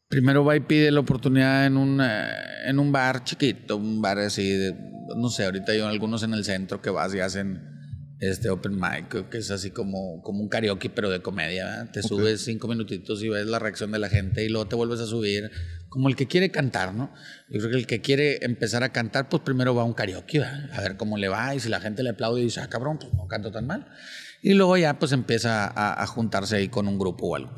[0.08, 2.28] primero va y pide la oportunidad en un, eh,
[2.66, 4.76] en un bar chiquito, un bar así, de,
[5.16, 7.74] no sé, ahorita hay algunos en el centro que vas y hacen
[8.20, 11.90] este open mic, que es así como, como un karaoke, pero de comedia.
[11.92, 15.00] Te subes cinco minutitos y ves la reacción de la gente y luego te vuelves
[15.00, 15.50] a subir,
[15.94, 17.12] como el que quiere cantar, ¿no?
[17.48, 20.42] Yo creo que el que quiere empezar a cantar, pues primero va a un karaoke,
[20.42, 22.98] a ver cómo le va y si la gente le aplaude y dice, ah, cabrón,
[22.98, 23.86] pues no canto tan mal.
[24.42, 27.54] Y luego ya pues empieza a, juntarse ahí con un grupo o algo.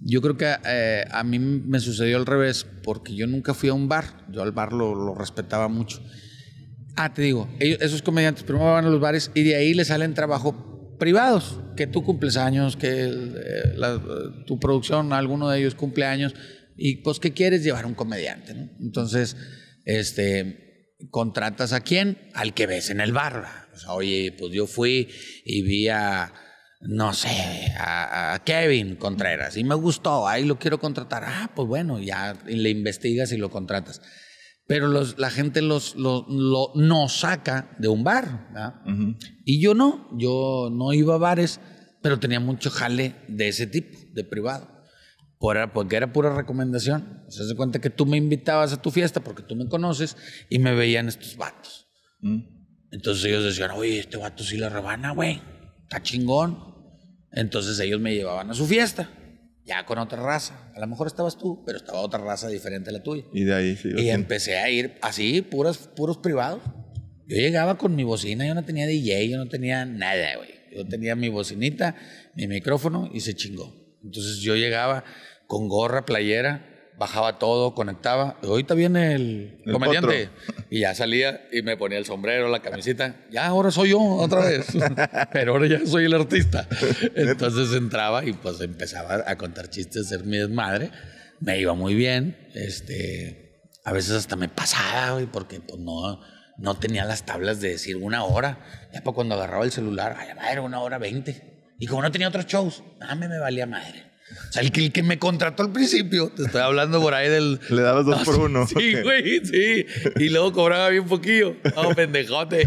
[0.00, 3.74] Yo creo que eh, a mí me sucedió al revés, porque yo nunca fui a
[3.74, 6.02] un bar, yo al bar lo, lo respetaba mucho.
[6.96, 10.12] Ah, te digo, esos comediantes primero van a los bares y de ahí les salen
[10.12, 13.76] trabajo privados, que tú cumples años, que eh,
[14.46, 16.34] tu producción, alguno de ellos cumple años,
[16.76, 18.68] y pues ¿qué quieres llevar un comediante, ¿no?
[18.80, 19.36] Entonces,
[19.84, 22.18] este, contratas a quién?
[22.34, 23.68] Al que ves en el bar.
[23.74, 25.08] O sea, oye, pues yo fui
[25.44, 26.32] y vi a,
[26.80, 31.24] no sé, a, Kevin Contreras y me gustó, ahí lo quiero contratar.
[31.26, 34.00] Ah, pues bueno, ya le investigas y lo contratas
[34.66, 36.26] pero los, la gente los, lo,
[36.74, 38.48] no saca de un bar.
[39.44, 41.60] Y yo no, yo no iba a bares,
[42.02, 44.75] pero tenía mucho jale de ese tipo, de privado.
[45.38, 47.24] Por, porque era pura recomendación.
[47.28, 50.16] Se hace cuenta que tú me invitabas a tu fiesta porque tú me conoces
[50.48, 51.86] y me veían estos vatos.
[52.20, 52.40] Mm.
[52.92, 55.42] Entonces ellos decían, oye, este vato sí la rebana, güey,
[55.82, 56.74] está chingón.
[57.32, 59.10] Entonces ellos me llevaban a su fiesta
[59.66, 60.70] ya con otra raza.
[60.74, 63.24] A lo mejor estabas tú, pero estaba otra raza diferente a la tuya.
[63.32, 63.90] Y de ahí sí.
[63.96, 66.62] Y empecé a ir así, puros, puros privados.
[67.26, 70.50] Yo llegaba con mi bocina, yo no tenía DJ, yo no tenía nada, güey.
[70.72, 71.96] Yo tenía mi bocinita,
[72.36, 73.74] mi micrófono y se chingó.
[74.06, 75.04] Entonces yo llegaba
[75.46, 78.38] con gorra, playera, bajaba todo, conectaba.
[78.42, 80.30] Ahorita viene el, comediante.
[80.70, 83.24] Y ya salía y me ponía el sombrero, la camiseta.
[83.30, 84.66] Ya, ahora soy yo otra vez.
[85.32, 86.66] Pero ahora ya soy el artista.
[87.14, 90.90] Entonces entraba y pues empezaba a contar chistes, a ser mi desmadre.
[91.40, 92.36] Me iba muy bien.
[92.54, 96.20] Este, a veces hasta me pasaba, güey, porque pues no,
[96.58, 98.58] no tenía las tablas de decir una hora.
[98.92, 101.55] Ya para cuando agarraba el celular, ay, madre, una hora veinte.
[101.78, 104.06] Y como no tenía otros shows, a mí me valía madre.
[104.48, 107.60] O sea, el que, me contrató al principio, te estoy hablando por ahí del.
[107.70, 108.66] Le dabas dos por uno.
[108.66, 109.86] Sí, güey, sí.
[110.16, 111.56] Y luego cobraba bien poquillo.
[111.76, 112.66] Oh, pendejote.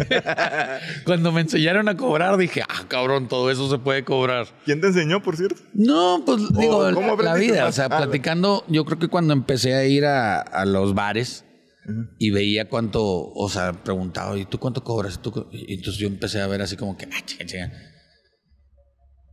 [1.06, 4.48] Cuando me enseñaron a cobrar, dije, ah, cabrón, todo eso se puede cobrar.
[4.63, 5.62] ¿Quién te enseñó, por cierto?
[5.74, 6.89] No, pues digo,
[7.22, 7.65] la, vida.
[7.65, 11.45] O sea, ah, platicando, yo creo que cuando empecé a ir a, los bares.
[12.19, 15.19] Y veía cuánto, o sea, preguntaba, ¿y tú cuánto cobras?
[15.52, 17.72] Y entonces yo empecé a ver así como que, ah, chinga,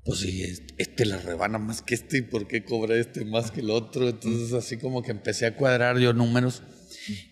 [0.06, 0.44] pues sí,
[0.78, 4.08] este la rebana más que este y por qué cobra este más que el otro.
[4.08, 6.62] Entonces así como que empecé a cuadrar yo números.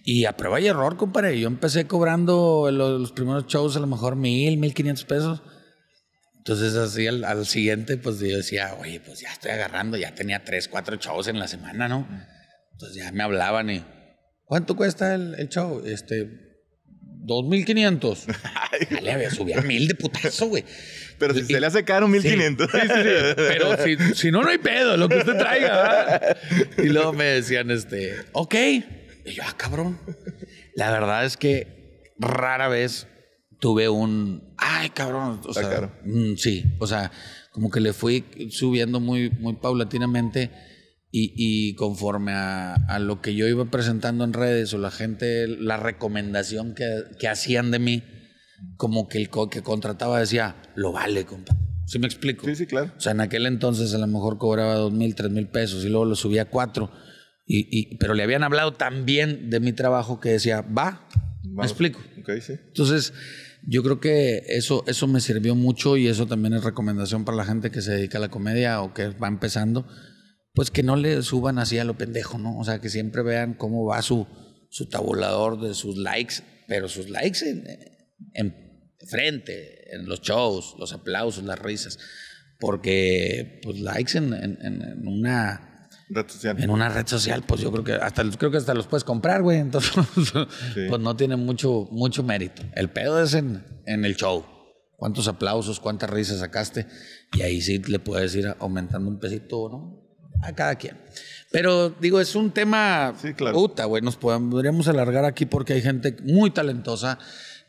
[0.04, 1.38] Y a prueba y error, compadre.
[1.38, 5.40] Yo empecé cobrando los, primeros shows a lo mejor mil, mil quinientos pesos.
[6.38, 10.66] Entonces así al, siguiente, pues yo decía, oye, pues ya estoy agarrando, ya tenía tres,
[10.66, 12.06] cuatro shows en la semana, ¿no?
[12.72, 13.84] Entonces ya me hablaban y,
[14.44, 15.80] ¿cuánto cuesta el, el show?
[15.86, 16.28] Este,
[17.24, 18.26] 2500.
[18.90, 20.64] Dale, había subido a mil de putazo, güey.
[21.18, 22.70] Pero si se le hace caro, 1500.
[22.70, 23.34] Sí, sí, sí.
[23.36, 26.36] Pero si, no, no hay pedo, lo que usted traiga.
[26.78, 28.54] Y luego me decían, este, ok.
[29.24, 29.98] Y yo, ah, cabrón.
[30.74, 33.06] La verdad es que rara vez
[33.60, 35.40] tuve un, ay, cabrón.
[35.44, 37.10] O sea, mm, sí, o sea,
[37.50, 40.50] como que le fui subiendo muy, muy paulatinamente.
[41.16, 46.74] Y, conforme a, lo que yo iba presentando en redes o la gente, la recomendación
[46.74, 48.02] que, que hacían de mí,
[48.76, 51.56] como que el que contrataba decía, lo vale, compa.
[51.86, 52.46] ¿Sí me explico?
[52.46, 52.92] Sí, sí, claro.
[52.96, 55.88] O sea, en aquel entonces a lo mejor cobraba dos mil, tres mil pesos y
[55.88, 56.90] luego lo subía a cuatro.
[57.46, 61.06] Y, pero le habían hablado tan bien de mi trabajo que decía, va,
[61.42, 62.00] ¿me explico?
[62.22, 62.54] Okay, sí.
[62.68, 63.12] Entonces,
[63.66, 67.44] yo creo que eso, eso me sirvió mucho y eso también es recomendación para la
[67.44, 69.86] gente que se dedica a la comedia o que va empezando,
[70.54, 72.58] pues que no le suban así a lo pendejo, ¿no?
[72.58, 74.26] O sea, que siempre vean cómo va su,
[74.70, 77.62] su tabulador de sus likes, pero sus likes en,
[78.32, 78.64] en
[79.06, 81.98] frente, en los shows, los aplausos, las risas.
[82.58, 84.32] Porque, pues, likes en,
[85.06, 86.62] una, red social.
[86.62, 89.42] En una red social, pues yo creo que hasta creo que hasta los puedes comprar,
[89.42, 89.58] güey.
[89.58, 89.92] Entonces,
[90.88, 92.62] pues no tiene mucho, mucho mérito.
[92.74, 94.46] El pedo es en, en el show.
[94.96, 96.86] Cuántos aplausos, cuántas risas sacaste.
[97.36, 100.04] Y ahí sí le puedes ir aumentando un pesito, ¿no?
[100.42, 100.96] A cada quien.
[101.50, 103.56] Pero digo, es un tema sí, claro.
[103.56, 104.02] puta, güey.
[104.02, 107.18] Nos podríamos alargar aquí porque hay gente muy talentosa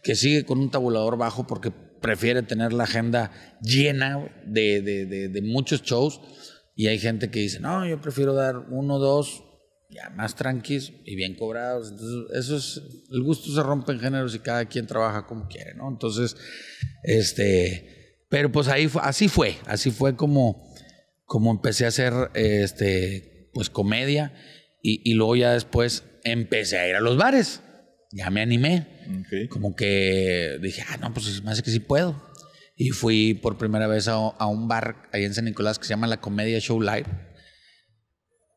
[0.06, 5.82] que sigue con un tabulador bajo porque prefiere tener la agenda llena de, de, muchos
[5.82, 6.22] shows.
[6.76, 9.44] Y hay gente que dice, no, yo prefiero dar uno, dos,
[9.90, 11.90] ya más tranquis y bien cobrados.
[11.90, 15.74] Entonces, eso es, el gusto se rompe en géneros y cada quien trabaja como quiere,
[15.74, 15.90] ¿no?
[15.90, 16.38] Entonces,
[17.02, 20.72] este, pero pues ahí así fue, así fue como,
[21.24, 24.34] como empecé a hacer, este, pues comedia
[24.84, 27.64] y, luego ya después empecé a ir a los bares.
[28.12, 28.95] Ya me animé.
[29.50, 32.22] Como que dije, ah, no, pues me hace que sí puedo.
[32.76, 36.08] Y fui por primera vez a, un bar ahí en San Nicolás que se llama
[36.08, 37.06] La Comedia Show Live.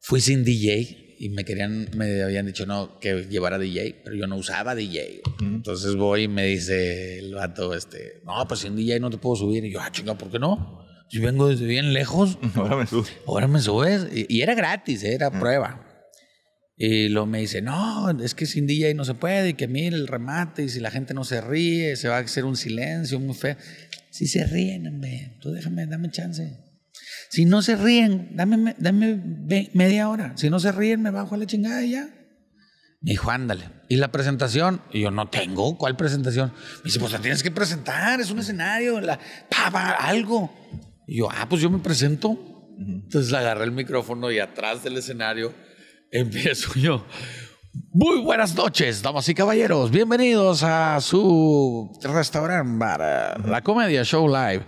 [0.00, 4.26] Fui sin DJ y me querían, me habían dicho no, que llevara DJ, pero yo
[4.26, 5.22] no usaba DJ.
[5.40, 9.36] Entonces voy y me dice el vato, este, no, pues sin DJ no te puedo
[9.36, 9.64] subir.
[9.64, 10.84] Y yo, ah, chinga, ¿por qué no?
[11.10, 12.38] Yo vengo desde bien lejos.
[12.54, 13.12] Ahora me subes.
[13.26, 14.06] Ahora me subes.
[14.12, 15.14] Y, era gratis, ¿eh?
[15.14, 15.87] era prueba.
[16.80, 19.96] Y luego me dice, no, es que sin DJ no se puede, y que mire
[19.96, 23.18] el remate, y si la gente no se ríe, se va a hacer un silencio
[23.18, 23.56] muy feo.
[24.10, 26.56] Si se ríen, hombre, tú déjame, dame chance.
[27.30, 29.20] Si no se ríen, dame, dame
[29.74, 30.32] media hora.
[30.36, 32.08] Si no se ríen, me bajo a la chingada y ya.
[33.00, 33.64] Me dijo, ándale.
[33.88, 34.80] ¿Y la presentación?
[34.92, 35.76] Y yo, no tengo.
[35.78, 36.52] ¿Cuál presentación?
[36.78, 39.18] Me dice, pues la tienes que presentar, es un escenario, la,
[39.50, 40.54] pa, algo.
[41.08, 42.38] Y yo, ah, pues yo me presento.
[42.78, 45.52] Entonces agarré el micrófono y atrás del escenario
[46.10, 47.04] empiezo yo.
[47.92, 49.90] Muy buenas noches, damas y caballeros.
[49.90, 54.64] Bienvenidos a su restaurante bar, la Comedia Show Live.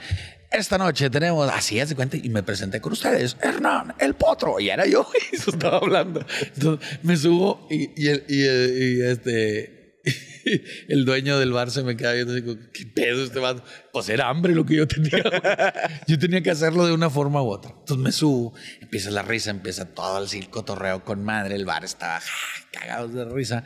[0.50, 4.59] Esta noche tenemos, así es de cuenta, y me presenté con ustedes, Hernán, el potro,
[4.59, 6.24] y era yo, y eso estaba hablando.
[6.55, 9.79] Entonces me subo y, y, y este,
[10.88, 13.64] el dueño del bar se me queda viendo y digo, ¿qué pedo este vato?
[13.92, 15.22] Pues era hambre lo que yo tenía.
[16.07, 17.72] yo tenía que hacerlo de una forma u otra.
[17.79, 21.85] Entonces me subo, empieza la risa, empieza todo el circo torreo con madre, el bar
[21.85, 22.20] estaba
[22.72, 23.64] cagado de risa.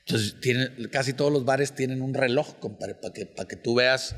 [0.00, 4.16] Entonces tiene, casi todos los bares tienen un reloj para que, para que tú veas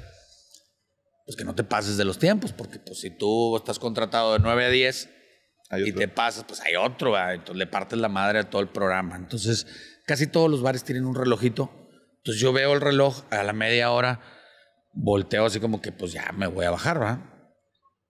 [1.31, 4.41] pues que no te pases de los tiempos, porque pues si tú estás contratado de
[4.41, 5.11] 9 a 10
[5.87, 9.15] y te pasas, pues hay otro, entonces le partes la madre a todo el programa.
[9.15, 9.65] Entonces
[10.07, 11.80] casi todos los bares tienen un relojito.
[12.21, 14.21] Entonces yo veo el reloj a la media hora,
[14.93, 17.27] volteo así como que pues ya me voy a bajar, ¿va?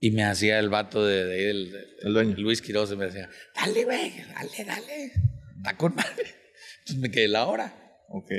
[0.01, 1.73] Y me hacía el vato de, el,
[2.12, 2.35] dueño.
[2.38, 5.12] Luis Quiroz, me decía, dale, güey, dale, dale,
[5.59, 6.35] está con madre.
[6.81, 7.99] Entonces me quedé la hora.
[8.09, 8.31] Ok.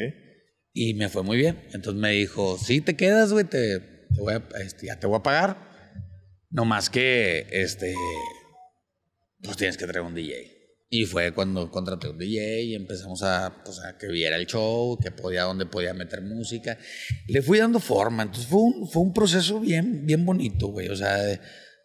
[0.74, 1.62] Y me fue muy bien.
[1.72, 5.24] Entonces me dijo, sí, te quedas, güey, te, voy a, este, ya te voy a
[5.24, 5.58] pagar.
[6.50, 7.94] No más que, este,
[9.42, 10.61] pues tienes que traer un DJ.
[10.94, 15.00] Y fue cuando contraté un DJ y empezamos a, pues, a que viera el show,
[15.02, 16.78] que podía, donde podía meter música.
[17.28, 18.24] Le fui dando forma.
[18.24, 20.90] Entonces fue un, fue un proceso bien, bien bonito, güey.
[20.90, 21.18] O sea,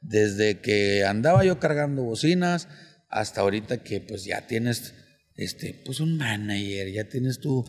[0.00, 2.66] desde que andaba yo cargando bocinas
[3.08, 4.92] hasta ahorita que pues ya tienes
[5.36, 7.64] este, pues un manager, ya tienes tu,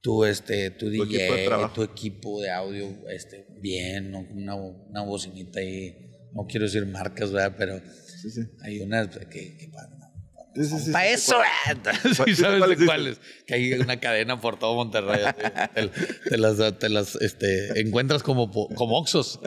[0.00, 6.06] tu, este, tu, DJ, equipo tu equipo de audio este, bien, una, una bocinita ahí.
[6.32, 7.56] No quiero decir marcas, ¿verdad?
[7.58, 7.82] Pero
[8.62, 9.70] hay unas que, que
[10.92, 11.36] para eso,
[12.26, 13.20] sí, ¿sabes cuáles?
[13.46, 15.20] Que hay una cadena por todo Monterrey.
[16.28, 19.40] te, las, te las este, encuentras como, como oxos.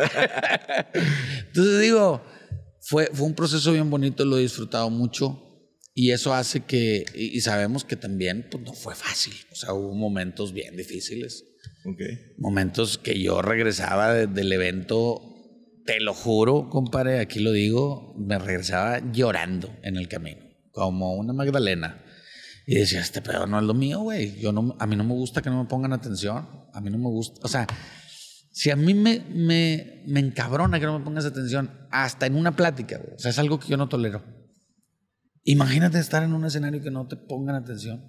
[1.47, 2.23] Entonces digo,
[2.81, 5.47] fue, fue un proceso bien bonito, lo he disfrutado mucho.
[5.93, 9.33] Y eso hace que, y, sabemos que también pues, no fue fácil.
[9.51, 11.43] O sea, hubo momentos bien difíciles.
[11.93, 12.35] Okay.
[12.37, 15.21] Momentos que yo regresaba del evento,
[15.85, 21.33] te lo juro, compadre, aquí lo digo, me regresaba llorando en el camino como una
[21.33, 22.03] Magdalena.
[22.65, 24.39] Y decía, este pedo no es lo mío, güey.
[24.39, 26.47] Yo no, a mí no me gusta que no me pongan atención.
[26.73, 27.41] A mí no me gusta.
[27.43, 27.67] O sea,
[28.51, 32.55] si a mí me, me, me encabrona que no me pongas atención, hasta en una
[32.55, 33.15] plática, güey.
[33.15, 34.23] O sea, es algo que yo no tolero.
[35.43, 38.03] Imagínate estar en un escenario que no te pongan atención.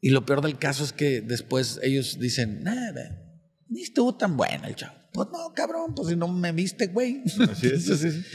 [0.00, 3.22] Y lo peor del caso es que después ellos dicen, nada,
[3.68, 4.94] ni estuvo tan bueno el chavo.
[5.12, 7.22] Pues no, cabrón, pues si no me viste, güey.
[7.48, 8.26] Así es, así es.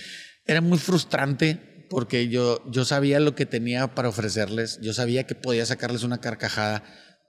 [0.46, 5.36] Era muy frustrante porque yo, yo sabía lo que tenía para ofrecerles, yo sabía que
[5.36, 6.84] podía sacarles una carcajada,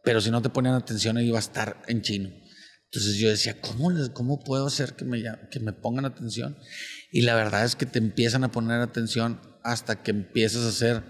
[0.05, 2.31] pero si no te ponían atención iba a estar en chino.
[2.91, 6.57] Entonces yo decía, ¿cómo, les, cómo puedo hacer que me, que me pongan atención?
[7.13, 11.03] Y la verdad es que te empiezan a poner atención hasta que empiezas a ser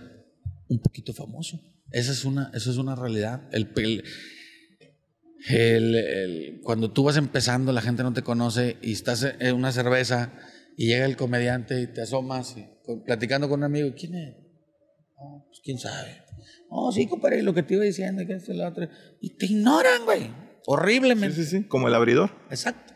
[0.69, 1.61] un poquito famoso.
[1.93, 3.49] Esa es una, eso es una realidad.
[3.53, 3.71] El,
[5.49, 9.71] el, el, cuando tú vas empezando, la gente no te conoce y estás en una
[9.71, 10.33] cerveza
[10.77, 12.57] y llega el comediante y te asomas
[13.05, 14.37] platicando con un amigo, ¿quién es?
[15.17, 16.23] Oh, pues quién sabe.
[16.71, 18.89] Oh, sí, compadre, lo que te iba diciendo, que es el otro.
[19.21, 20.31] Y te ignoran, güey.
[20.67, 21.37] Horriblemente.
[21.37, 22.31] Sí, sí, sí, como el abridor.
[22.51, 22.95] Exacto.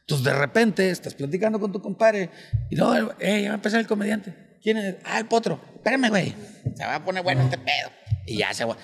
[0.00, 2.30] Entonces, de repente, estás platicando con tu compadre
[2.70, 4.58] y no, eh, ya va a empezar el comediante.
[4.62, 4.96] ¿Quién es?
[5.04, 5.60] Ah, el potro.
[5.74, 6.34] Espérame, güey.
[6.76, 7.90] Se va a poner bueno este pedo.
[8.26, 8.76] Y ya se va.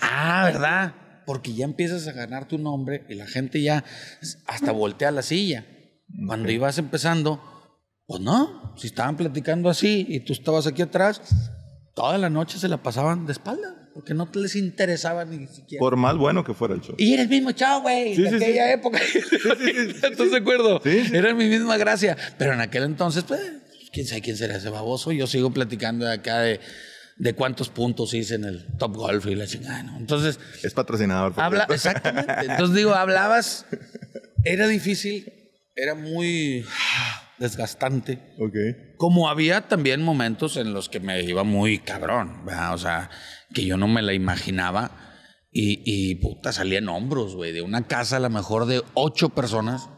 [0.00, 0.94] Ah, ¿verdad?
[1.24, 3.84] Porque ya empiezas a ganar tu nombre y la gente ya
[4.46, 5.64] hasta voltea la silla.
[6.26, 7.55] Cuando ibas empezando,
[8.06, 11.20] pues no, si estaban platicando así y tú estabas aquí atrás,
[11.94, 15.80] toda la noche se la pasaban de espalda, porque no les interesaba ni siquiera.
[15.80, 16.94] Por más bueno que fuera el show.
[16.98, 18.98] Y era el mismo chavo, güey, sí, de aquella época.
[20.02, 20.80] ¿Estás de acuerdo?
[20.84, 22.16] Era mi misma gracia.
[22.38, 23.40] Pero en aquel entonces, pues,
[23.92, 25.12] quién sabe quién será ese baboso.
[25.12, 26.60] Yo sigo platicando de acá de
[27.16, 29.96] de cuántos puntos hice en el Top Golf y la chingada, ¿no?
[29.96, 30.38] Entonces...
[30.62, 31.32] Es patrocinador.
[31.36, 32.32] Habla, exactamente.
[32.40, 33.64] Entonces digo, hablabas,
[34.44, 35.32] era difícil,
[35.74, 36.64] era muy
[37.38, 38.34] desgastante.
[38.38, 38.96] Ok.
[38.96, 42.74] Como había también momentos en los que me iba muy cabrón, ¿verdad?
[42.74, 43.10] O sea,
[43.54, 45.02] que yo no me la imaginaba.
[45.52, 49.30] Y, y puta, salía en hombros, güey, de una casa a lo mejor de ocho
[49.30, 49.88] personas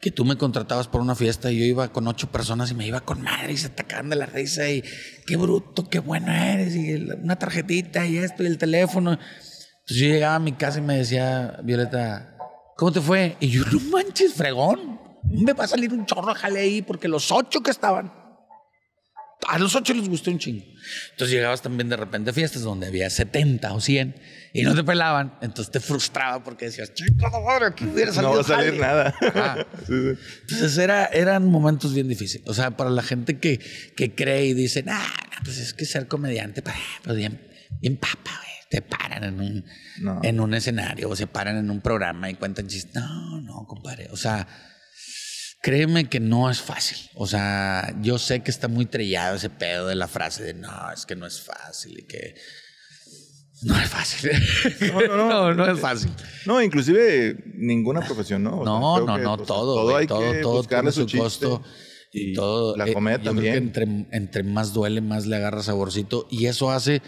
[0.00, 2.86] que tú me contratabas por una fiesta y yo iba con ocho personas y me
[2.86, 4.82] iba con madre y se atacaban de la risa y
[5.26, 9.12] qué bruto, qué bueno eres y una tarjetita y esto y el teléfono.
[9.12, 12.36] Entonces yo llegaba a mi casa y me decía, Violeta,
[12.76, 13.36] ¿cómo te fue?
[13.40, 15.05] Y yo, no manches, fregón.
[15.30, 18.26] Me va a salir un chorro, jale ahí porque los ocho que estaban
[19.48, 20.64] a los ocho les gustó un chingo.
[21.12, 24.16] Entonces llegabas también de repente a fiestas donde había 70 o 100
[24.52, 25.34] y no te pelaban.
[25.40, 28.32] Entonces te frustraba porque decías, chico, madre, aquí hubiera salido.
[28.32, 29.14] No va a salir nada.
[29.88, 32.46] Entonces era, eran momentos bien difíciles.
[32.48, 33.58] O sea, para la gente que,
[33.96, 35.00] que cree y dice, nah,
[35.44, 37.40] pues es que ser comediante, pues, pues bien,
[37.80, 38.46] bien papa, güey.
[38.68, 39.64] Te paran en un,
[40.24, 42.96] en un escenario o se paran en un programa y cuentan chistes.
[42.96, 44.08] No, no, compadre.
[44.10, 44.48] O sea,
[45.66, 46.96] Créeme que no es fácil.
[47.14, 50.92] O sea, yo sé que está muy trillado ese pedo de la frase de no,
[50.94, 52.36] es que no es fácil y que
[53.62, 54.30] no es fácil.
[54.92, 55.54] No, no, no.
[55.66, 56.12] no, es fácil.
[56.44, 58.62] No, inclusive ninguna profesión, ¿no?
[58.62, 59.74] no, no, no, todo.
[59.74, 61.64] Todo hay todo, que todo tiene su, costo.
[62.12, 62.76] Y, todo.
[62.76, 63.56] La comedia también.
[63.56, 66.28] entre, entre más duele, más le agarra saborcito.
[66.30, 67.02] Y eso hace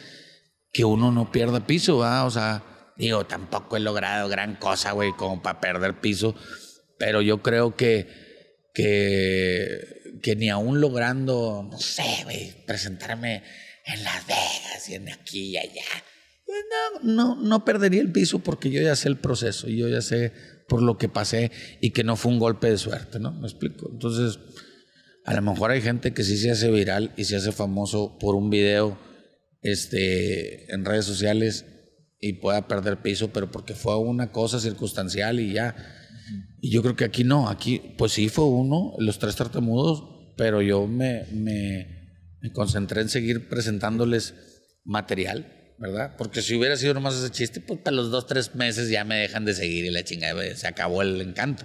[0.72, 2.24] que uno no pierda piso, ¿va?
[2.24, 2.64] O sea,
[2.96, 6.34] digo, tampoco he logrado gran cosa, güey, como para perder piso.
[6.98, 8.26] Pero yo creo que
[8.74, 13.42] que, que ni aún logrando, no sé, presentarme
[13.84, 16.04] en Las Vegas y en aquí y allá,
[16.44, 16.58] pues
[17.02, 20.00] no, no, no perdería el piso porque yo ya sé el proceso y yo ya
[20.00, 20.32] sé
[20.68, 21.50] por lo que pasé
[21.80, 23.32] y que no fue un golpe de suerte, ¿no?
[23.32, 23.88] Me explico.
[23.90, 24.38] Entonces,
[25.24, 28.34] a lo mejor hay gente que sí se hace viral y se hace famoso por
[28.34, 28.98] un video
[29.62, 31.66] este, en redes sociales
[32.20, 35.97] y pueda perder piso, pero porque fue una cosa circunstancial y ya
[36.60, 40.04] y yo creo que aquí no, aquí pues sí fue uno, los tres tartamudos,
[40.36, 41.98] pero yo me, me,
[42.40, 44.34] me concentré en seguir presentándoles
[44.84, 46.14] material, ¿verdad?
[46.16, 49.16] Porque si hubiera sido nomás ese chiste, pues para los dos, tres meses ya me
[49.16, 51.64] dejan de seguir y la chingada, se acabó el encanto.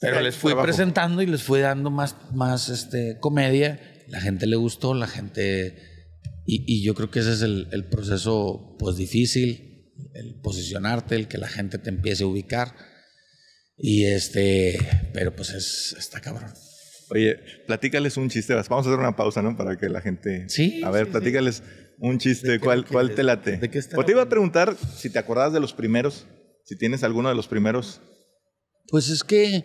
[0.00, 3.80] Pero les fui presentando y les fui dando más, más este, comedia.
[4.08, 5.76] La gente le gustó, la gente...
[6.46, 11.28] Y, y yo creo que ese es el, el, proceso pues difícil, el posicionarte, el
[11.28, 12.74] que la gente te empiece a ubicar.
[13.78, 14.78] Y este,
[15.14, 16.52] pero pues es, está cabrón.
[17.10, 18.54] Oye, platícales un chiste.
[18.54, 19.56] Vamos a hacer una pausa, ¿no?
[19.56, 20.48] Para que la gente.
[20.48, 20.82] Sí.
[20.84, 21.62] A ver, platícales
[21.98, 22.58] un chiste.
[22.60, 23.56] ¿Cuál, cuál te late?
[23.56, 26.26] ¿De qué o te iba a preguntar si te acordabas de los primeros.
[26.64, 28.00] Si tienes alguno de los primeros.
[28.88, 29.64] Pues es que.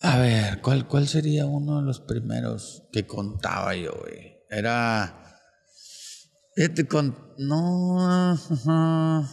[0.00, 4.36] A ver, ¿cuál, cuál sería uno de los primeros que contaba yo, güey?
[4.50, 5.38] Era.
[6.54, 7.16] Este con.
[7.38, 8.36] No.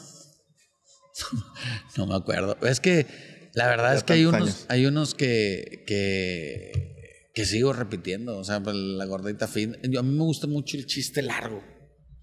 [1.98, 2.58] no me acuerdo.
[2.62, 3.06] Es que
[3.54, 8.38] la verdad es que hay unos, hay unos que, que, que, sigo repitiendo.
[8.38, 9.76] O sea, pues, la gordita fin.
[9.76, 11.64] a mí me gusta mucho el chiste largo.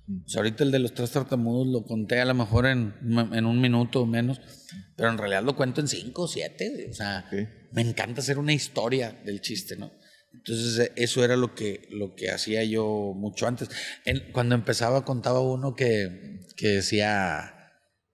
[0.09, 2.95] O sea, ahorita el de los tres tartamudos lo conté a lo mejor en,
[3.33, 4.41] en un minuto o menos,
[4.97, 6.89] pero en realidad lo cuento en cinco o siete.
[6.91, 7.29] O sea,
[7.73, 9.91] me encanta hacer una historia del chiste, ¿no?
[10.33, 13.69] Entonces, eso era lo que, lo que hacía yo mucho antes.
[14.33, 17.56] cuando empezaba, contaba uno que, que decía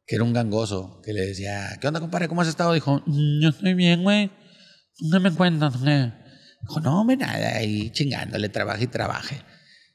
[0.07, 2.29] que era un gangoso, que le decía, ¿qué onda, compadre?
[2.29, 2.73] ¿Cómo has estado?
[2.73, 4.31] Dijo, yo estoy bien, güey.
[5.01, 9.43] No me cuentas, Dijo, no, me nada, ahí chingándole, trabaje y trabaje.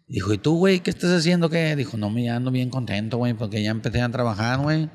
[0.08, 1.50] Dijo, ¿y tú, güey, qué estás haciendo?
[1.50, 1.76] ¿Qué?
[1.76, 4.90] Dijo, no, me ando bien contento, güey, porque ya empecé a trabajar, güey.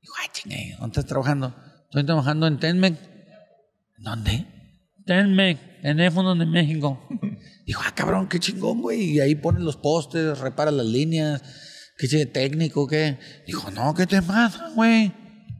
[0.00, 1.54] Dijo, ay, chingue, ¿dónde estás trabajando?
[1.84, 2.96] Estoy trabajando en Tenmec.
[3.98, 4.46] ¿Dónde?
[5.04, 7.08] Tenmec, en teléfono de México.
[7.66, 9.12] Dijo, ah, cabrón, qué chingón, güey.
[9.12, 11.42] Y ahí pones los postes, repara las líneas
[11.96, 13.18] ¿Qué técnico qué?
[13.46, 15.12] Dijo, no, ¿qué te pasa, güey?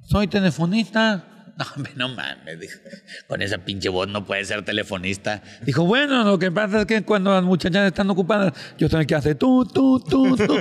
[0.04, 1.32] Soy telefonista.
[1.56, 1.64] No,
[1.96, 2.78] no mames, dijo.
[3.26, 5.42] Con esa pinche voz no puede ser telefonista.
[5.62, 9.14] Dijo, bueno, lo que pasa es que cuando las muchachas están ocupadas, yo tengo que
[9.14, 10.54] hacer tú, tú, tú, tú.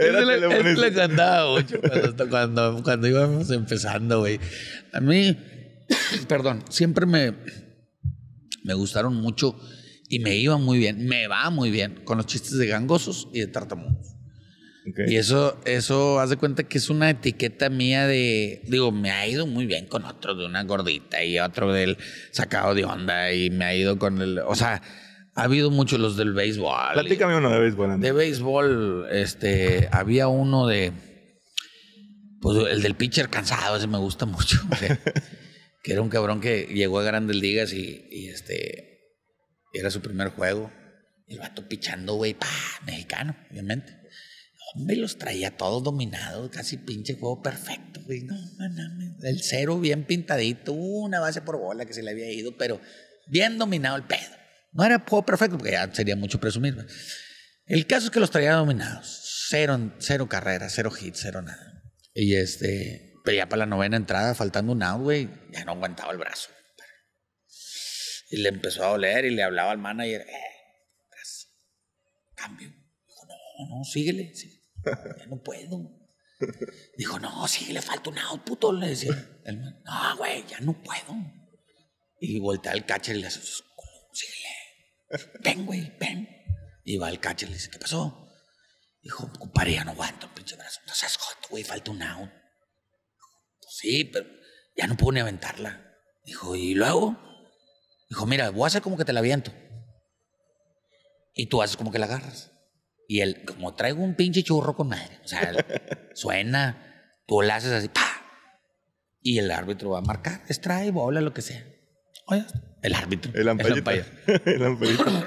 [0.00, 4.40] Era le, le encantaba mucho cuando, cuando, cuando íbamos empezando, güey.
[4.92, 5.38] A mí,
[6.26, 7.32] perdón, siempre me,
[8.64, 9.56] me gustaron mucho
[10.10, 13.38] y me iba muy bien, me va muy bien con los chistes de gangosos y
[13.40, 14.16] de tartamudos.
[15.06, 19.28] Y eso, eso, haz de cuenta que es una etiqueta mía de, digo, me ha
[19.28, 21.96] ido muy bien con otro de una gordita y otro del
[22.32, 24.82] sacado de onda y me ha ido con el, o sea,
[25.36, 26.94] ha habido muchos los del béisbol.
[26.94, 28.00] Platícame uno de béisbol.
[28.00, 30.92] De béisbol, este, había uno de,
[32.40, 34.58] pues el del pitcher cansado, ese me gusta mucho.
[35.84, 38.89] que era un cabrón que llegó a Grandes Ligas y, y este,
[39.72, 40.70] era su primer juego.
[41.28, 42.48] El vato pichando, güey, pa,
[42.84, 43.96] mexicano, obviamente.
[44.74, 48.22] Hombre, los traía todos dominados, casi pinche juego perfecto, güey.
[48.22, 52.56] No, no, El cero bien pintadito, una base por bola que se le había ido,
[52.56, 52.80] pero
[53.26, 54.36] bien dominado el pedo.
[54.72, 56.86] No era juego perfecto, porque ya sería mucho presumir.
[57.66, 59.46] El caso es que los traía dominados.
[59.48, 61.82] Cero, cero carreras, cero hits, cero nada.
[62.14, 66.12] Y este, pero ya para la novena entrada, faltando un out, güey, ya no aguantaba
[66.12, 66.50] el brazo.
[68.30, 70.50] Y le empezó a doler y le hablaba al manager, eh,
[72.34, 72.68] cambio.
[72.68, 75.90] Dijo, no, no, síguele, síguele ya no puedo.
[76.96, 78.72] Dijo, no, sí, le falta un out, puto.
[78.72, 79.12] Le decía
[79.44, 81.16] el man, no, güey, ya no puedo.
[82.18, 83.40] Y voltea al catcher y le hace,
[84.12, 85.30] síguele.
[85.42, 86.28] Ven, güey, ven.
[86.84, 88.28] Y va al catcher y le dice, ¿qué pasó?
[89.02, 90.80] Dijo, compadre, ya no aguanto, pinche brazo.
[90.86, 92.30] No seas hot, güey, falta un out.
[93.60, 94.26] Pues sí, pero
[94.76, 95.94] ya no puedo ni aventarla.
[96.24, 97.29] Dijo, ¿y luego?
[98.10, 99.52] Dijo, mira, voy a hacer como que te la aviento.
[101.32, 102.50] Y tú haces como que la agarras.
[103.06, 105.52] Y él, como traigo un pinche churro con madre, o sea,
[106.14, 108.06] suena, tú la haces así, ¡pa!
[109.22, 111.64] Y el árbitro va a marcar, extrae, bola, lo que sea.
[112.26, 112.44] Oye,
[112.82, 113.32] el árbitro.
[113.34, 113.90] El ampallito.
[114.44, 115.04] El ampallito.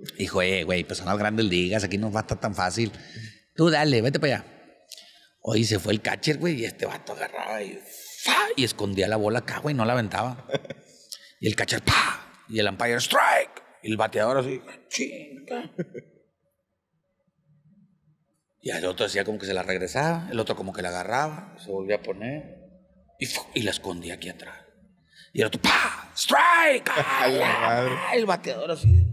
[0.18, 2.92] Dijo, eh, güey, pues son las grandes ligas, aquí no va a estar tan fácil.
[3.54, 4.44] Tú dale, vete para allá.
[5.42, 7.78] Hoy se fue el catcher, güey, y este vato agarraba y,
[8.56, 10.46] y escondía la bola acá, güey, no la aventaba.
[11.40, 12.44] Y el catcher, ¡pa!
[12.48, 13.62] Y el umpire, strike.
[13.82, 15.72] Y el bateador así, chinga.
[18.62, 21.56] Y el otro hacía como que se la regresaba, el otro como que la agarraba,
[21.58, 22.60] se volvía a poner
[23.18, 24.66] y, la escondía aquí atrás.
[25.32, 26.12] Y el otro, ¡pa!
[26.14, 26.90] ¡Strike!
[26.96, 29.06] ¡Ay, el bateador así,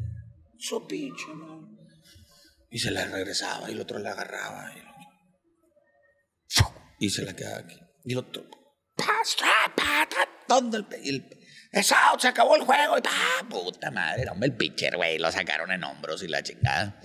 [0.57, 1.25] su pinche,
[2.69, 4.73] Y se la regresaba y el otro la agarraba.
[6.99, 7.79] Y, se la quedaba aquí.
[8.03, 8.43] Y el otro,
[8.97, 9.21] ¡pa!
[9.23, 9.75] ¡Strike!
[9.75, 10.07] ¡pa!
[10.49, 11.36] ¿Dónde el,
[11.71, 12.19] ¡Es out!
[12.19, 12.97] ¡Se acabó el juego!
[12.97, 13.11] Y ¡pa!
[13.49, 14.29] ¡Puta madre!
[14.29, 16.99] Hombre, el pitcher, güey, lo sacaron en hombros y la chingada.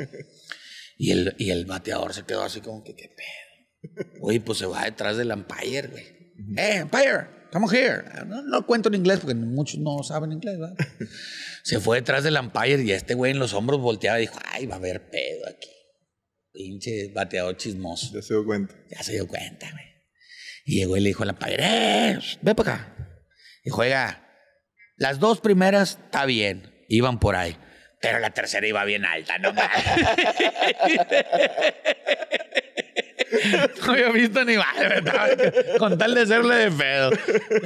[0.98, 4.10] Y el, y el bateador se quedó así como que, ¿qué pedo?
[4.20, 6.04] Güey, pues se va detrás del umpire, güey.
[6.56, 7.42] ¡Eh, umpire!
[7.52, 8.04] Come here.
[8.26, 10.76] No, no, cuento en inglés porque muchos no saben inglés, ¿verdad?
[11.62, 14.66] se fue detrás del umpire y este güey en los hombros volteaba y dijo, ay,
[14.66, 15.68] va a haber pedo aquí.
[16.52, 18.14] Pinche bateador chismoso.
[18.14, 18.74] Ya se dio cuenta.
[18.90, 19.84] Ya se dio cuenta, güey.
[20.64, 22.18] Y llegó y le dijo al umpire, ¡eh!
[22.40, 23.18] Ve para acá.
[23.64, 24.31] Y juega.
[24.96, 26.70] Las dos primeras está bien.
[26.88, 27.56] Iban por ahí.
[28.00, 29.52] Pero la tercera iba bien alta, ¿no?
[33.86, 35.02] no había visto ni madre,
[35.78, 37.10] con tal de serle de pedo.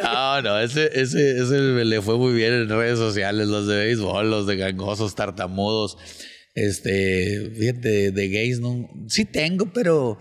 [0.02, 4.30] No, no, ese, ese, ese le fue muy bien en redes sociales, los de béisbol,
[4.30, 5.96] los de gangosos, tartamudos.
[6.54, 8.90] Este, fíjate, de gays, no.
[9.08, 10.18] Sí tengo, pero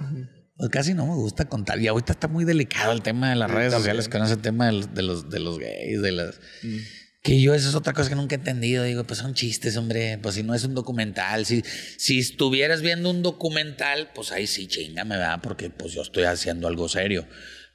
[0.57, 1.79] pues casi no me gusta contar.
[1.81, 4.71] Y ahorita está muy delicado el tema de las redes sociales con ese tema de
[4.71, 6.39] los, de los, de los gays, de las.
[6.63, 6.77] Mm.
[7.21, 8.83] Que yo, eso es otra cosa que nunca he entendido.
[8.83, 10.19] Digo, pues son chistes, hombre.
[10.21, 11.45] Pues si no es un documental.
[11.45, 11.63] Si,
[11.97, 15.39] si estuvieras viendo un documental, pues ahí sí, chingame, ¿verdad?
[15.41, 17.27] Porque pues yo estoy haciendo algo serio.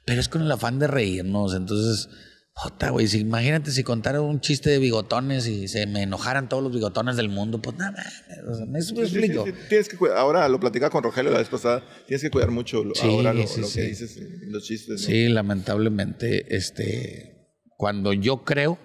[0.05, 1.53] Pero es con el afán de reírnos.
[1.53, 2.09] Entonces,
[2.53, 3.07] jota, güey.
[3.07, 7.15] Si, imagínate si contara un chiste de bigotones y se me enojaran todos los bigotones
[7.15, 7.61] del mundo.
[7.61, 8.03] Pues nada,
[8.49, 9.45] o sea, me explico.
[9.69, 11.83] tienes que ahora lo platicaba con Rogelio la vez pasada.
[12.07, 15.01] Tienes que cuidar mucho ahora lo, lo que dices los chistes.
[15.01, 18.79] Sí, lamentablemente, este, cuando yo creo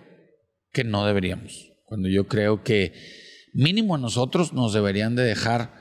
[0.72, 1.72] que no deberíamos.
[1.84, 2.92] Cuando yo creo que
[3.54, 5.72] mínimo a nosotros nos deberían de dejar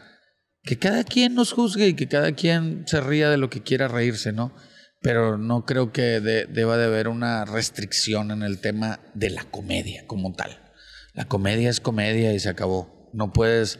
[0.63, 3.87] que cada quien nos juzgue y que cada quien se ría de lo que quiera
[3.87, 4.53] reírse, ¿no?
[5.05, 10.07] Pero no creo que deba de haber una restricción en el tema de la comedia
[10.07, 10.73] como tal.
[11.13, 13.11] La comedia es comedia y se acabó.
[13.13, 13.77] No puedes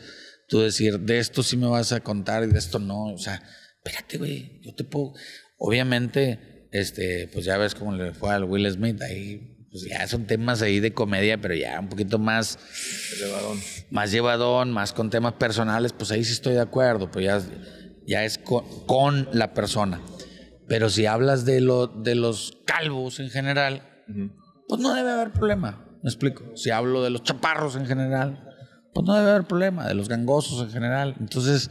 [0.48, 3.06] tú decir, de esto sí me vas a contar y de esto no.
[3.06, 3.42] O sea,
[3.82, 5.14] espérate, güey, yo te puedo...
[5.58, 10.28] Obviamente, este, pues ya ves cómo le fue al Will Smith, ahí pues ya son
[10.28, 12.56] temas ahí de comedia, pero ya un poquito más
[13.18, 13.60] llevadón.
[13.90, 17.42] Más llevadón, más con temas personales, pues ahí sí estoy de acuerdo, pues ya,
[18.06, 20.00] ya es con, la persona.
[20.68, 23.82] Pero si hablas de, lo, de los calvos en general,
[24.68, 25.84] pues no debe haber problema.
[26.02, 26.56] ¿Me explico?
[26.56, 28.48] Si hablo de los chaparros en general,
[28.92, 29.86] pues no debe haber problema.
[29.86, 31.16] De los gangosos en general.
[31.20, 31.70] Entonces,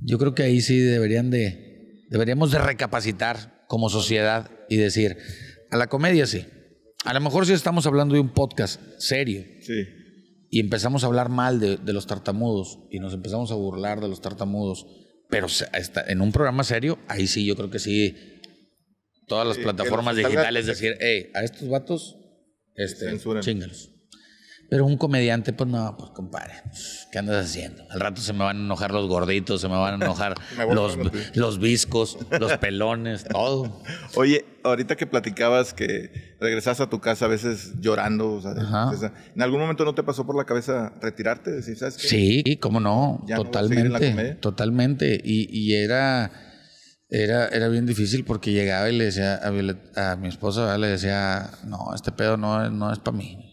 [0.00, 5.18] yo creo que ahí sí deberían de, deberíamos de recapacitar como sociedad y decir,
[5.70, 6.46] a la comedia sí.
[7.04, 9.44] A lo mejor si estamos hablando de un podcast serio.
[9.60, 9.84] Sí.
[10.50, 14.08] Y empezamos a hablar mal de, de los tartamudos y nos empezamos a burlar de
[14.08, 14.86] los tartamudos
[15.32, 15.46] pero
[16.08, 18.38] en un programa serio, ahí sí, yo creo que sí,
[19.26, 22.18] todas las plataformas digitales decir, hey, a estos vatos,
[22.74, 23.91] este, chingalos.
[24.72, 26.54] Pero un comediante, pues no, pues compadre,
[27.12, 27.84] ¿qué andas haciendo?
[27.90, 30.34] Al rato se me van a enojar los gorditos, se me van a enojar
[30.72, 30.96] los,
[31.34, 33.82] los viscos, los pelones, todo.
[34.14, 39.42] Oye, ahorita que platicabas que regresas a tu casa a veces llorando, o sea, ¿en
[39.42, 41.60] algún momento no te pasó por la cabeza retirarte?
[41.76, 45.20] ¿sabes Sí, cómo no, totalmente, totalmente.
[45.22, 46.32] Y, y era,
[47.10, 51.94] era, era bien difícil porque llegaba y le decía a, mi esposa, le decía, no,
[51.94, 53.51] este pedo no, no es para mí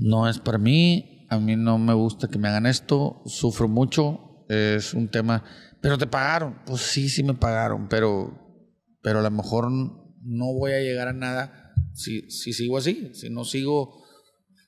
[0.00, 4.44] no es para mí, a mí no me gusta que me hagan esto, sufro mucho,
[4.48, 5.44] es un tema,
[5.80, 8.66] pero te pagaron, pues sí, sí me pagaron, pero,
[9.02, 13.30] pero a lo mejor no voy a llegar a nada si, si sigo así, si
[13.30, 14.02] no sigo,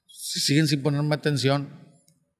[0.06, 1.68] si siguen sin ponerme atención,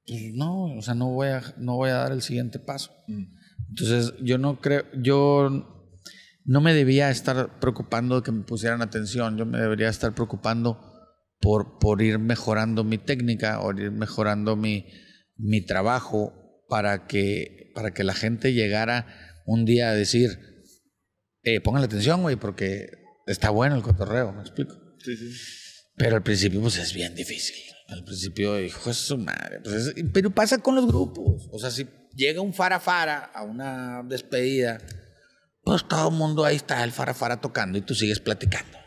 [0.05, 2.91] pues no, o sea, no voy a, no voy a dar el siguiente paso.
[3.07, 3.23] Mm.
[3.69, 5.89] Entonces, yo no creo, yo
[6.45, 10.92] no me debía estar preocupando de que me pusieran atención, yo me debería estar preocupando
[11.43, 14.87] por, por ir mejorando mi técnica o ir mejorando mi,
[15.35, 16.33] mi trabajo
[16.69, 20.39] para que, para que la gente llegara un día a decir,
[21.43, 22.89] eh, la atención, güey, porque
[23.27, 24.73] está bueno el cotorreo, ¿me explico?
[24.99, 25.29] Sí, sí.
[25.97, 27.57] Pero al principio, pues es bien difícil.
[27.89, 29.59] Al principio, hijo de su madre.
[29.61, 31.49] Pues pero pasa con los grupos.
[31.51, 31.85] O sea, si
[32.15, 34.79] llega un farafara a una despedida,
[35.61, 38.82] pues todo el mundo ahí está el farafara tocando y tú sigues platicando.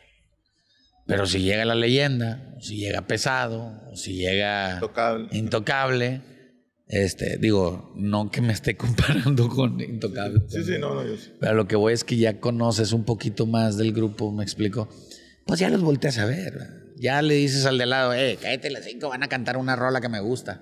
[1.06, 4.80] Pero si llega la leyenda, si llega pesado, si llega
[5.30, 6.20] intocable,
[6.88, 10.42] este, digo, no que me esté comparando con intocable.
[10.48, 11.32] Sí, sí, no, no, yo sí.
[11.40, 14.88] Pero lo que voy es que ya conoces un poquito más del grupo, me explico.
[15.46, 16.92] Pues ya los volteas a ver.
[16.96, 20.00] Ya le dices al de lado, eh, cállate las cinco, van a cantar una rola
[20.00, 20.60] que me gusta.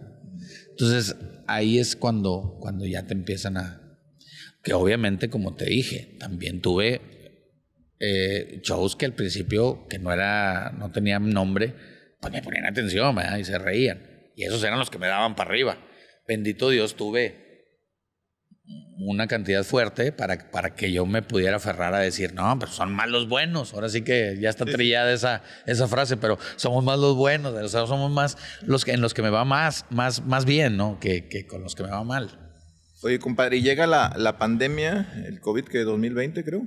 [0.70, 1.16] Entonces,
[1.46, 3.80] ahí es cuando, cuando ya te empiezan a.
[4.62, 7.13] Que obviamente, como te dije, también tuve
[8.04, 11.74] eh, shows que al principio, que no era, no tenían nombre,
[12.20, 14.02] pues me ponían atención y se reían.
[14.36, 15.78] Y esos eran los que me daban para arriba.
[16.26, 17.44] Bendito Dios, tuve
[18.96, 22.92] una cantidad fuerte para, para que yo me pudiera aferrar a decir, no, pero son
[22.92, 23.74] más los buenos.
[23.74, 27.68] Ahora sí que ya está trillada esa, esa frase, pero somos más los buenos, o
[27.68, 30.98] sea, somos más los que, en los que me va más, más, más bien, ¿no?
[31.00, 32.43] Que, que con los que me va mal.
[33.04, 36.62] Oye, compadre, y llega la, la pandemia, el COVID que 2020 creo,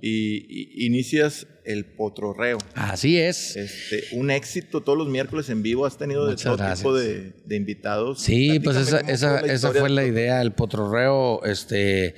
[0.00, 2.56] y, inicias el potrorreo.
[2.74, 3.54] Así es.
[3.54, 7.56] Este, un éxito todos los miércoles en vivo, has tenido de todo tipo de, de,
[7.56, 8.22] invitados.
[8.22, 12.14] Sí, pues esa, esa, esa fue la idea, el potrorreo, este,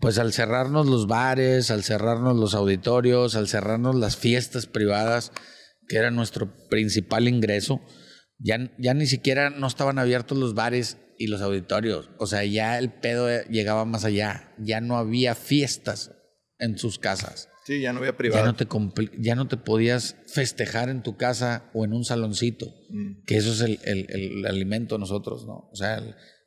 [0.00, 5.32] pues al cerrarnos los bares, al cerrarnos los auditorios, al cerrarnos las fiestas privadas,
[5.88, 7.80] que era nuestro principal ingreso,
[8.38, 12.08] ya, ya ni siquiera no estaban abiertos los bares y los auditorios.
[12.16, 14.54] O sea, ya el pedo llegaba más allá.
[14.58, 16.12] Ya no había fiestas
[16.58, 17.50] en sus casas.
[17.66, 18.42] Sí, ya no había privado.
[18.42, 18.66] Ya no te,
[19.18, 23.24] ya no te podías festejar en tu casa o en un saloncito, mm.
[23.26, 25.68] que eso es el, el, el, alimento nosotros, ¿no?
[25.70, 26.02] O sea,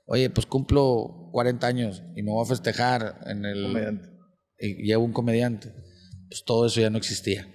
[0.07, 3.61] oye, pues cumplo 40 años y me voy a festejar en el...
[3.61, 4.09] Comediante.
[4.57, 5.71] Y llevo un comediante.
[6.30, 7.47] Pues todo eso ya no existía.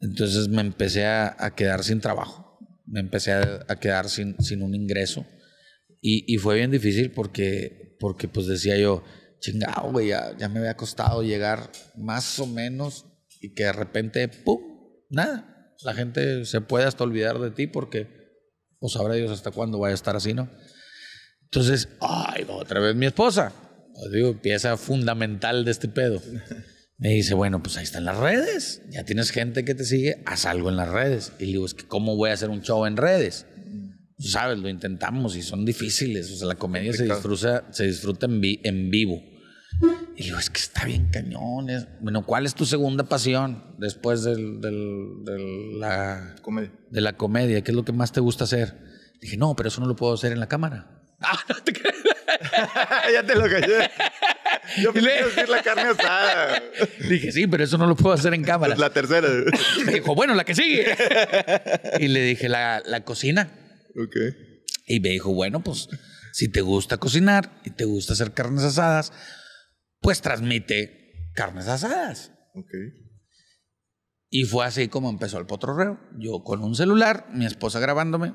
[0.00, 2.58] Entonces me empecé a, a quedar sin trabajo.
[2.84, 5.24] Me empecé a, a quedar sin, sin un ingreso.
[6.04, 9.04] Y, fue bien difícil porque, porque pues decía yo,
[9.38, 13.06] chingado, güey, ya, me había costado llegar más o menos
[13.40, 14.60] y que de repente, ¡pum!
[15.10, 15.76] Nada.
[15.84, 18.08] La gente se puede hasta olvidar de ti porque,
[18.80, 20.50] pues sabrá Dios hasta cuándo vaya a estar así, ¿no?
[21.44, 23.52] Entonces, ay, otra vez mi esposa.
[23.94, 26.20] Pues digo, pieza fundamental de este pedo.
[26.98, 28.82] Me dice, bueno, pues ahí están las redes.
[28.90, 31.32] Ya tienes gente que te sigue, haz algo en las redes.
[31.38, 33.46] Y digo, es que ¿cómo voy a hacer un show en redes?
[34.18, 36.30] Sabes, lo intentamos y son difíciles.
[36.30, 39.22] O sea, la comedia se disfruta, se disfruta en, en vivo.
[40.16, 41.66] Y digo, es que está bien cañón.
[42.00, 46.70] Bueno, ¿cuál es tu segunda pasión después del, del, de, la, comedia.
[46.90, 47.62] de la comedia?
[47.62, 48.76] ¿Qué es lo que más te gusta hacer?
[49.20, 50.98] Dije, no, pero eso no lo puedo hacer en la cámara.
[51.24, 51.94] Ah, no te crees.
[53.12, 53.88] ya te lo callé.
[54.82, 56.60] Yo quería decir la carne asada.
[57.08, 58.74] Dije, sí, pero eso no lo puedo hacer en cámara.
[58.74, 59.28] La tercera.
[59.86, 60.84] Me dijo, bueno, la que sigue.
[62.00, 63.50] y le dije, la, la cocina.
[64.86, 65.88] Y me dijo, bueno, pues
[66.32, 69.12] si te gusta cocinar y te gusta hacer carnes asadas,
[70.00, 72.32] pues transmite carnes asadas.
[72.54, 72.70] Ok.
[74.28, 76.00] Y fue así como empezó el potrorreo.
[76.18, 78.34] Yo con un celular, mi esposa grabándome,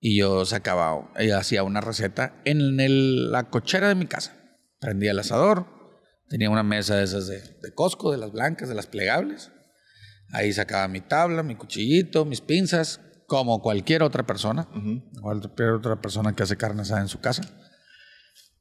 [0.00, 4.36] y yo sacaba, ella hacía una receta en la cochera de mi casa.
[4.78, 5.66] Prendía el asador,
[6.28, 9.52] tenía una mesa de esas de, de Costco, de las blancas, de las plegables.
[10.32, 14.68] Ahí sacaba mi tabla, mi cuchillito, mis pinzas, como cualquier otra persona,
[15.20, 17.42] cualquier otra persona que hace carne asada en su casa,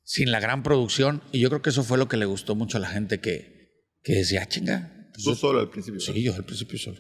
[0.04, 1.22] sin la gran producción.
[1.32, 3.90] Y yo creo que eso fue lo que le gustó mucho a la gente que,
[4.04, 5.10] que decía, ah, chinga.
[5.14, 6.00] Pues ¿Tú solo al principio?
[6.00, 7.00] Sí, yo al principio solo.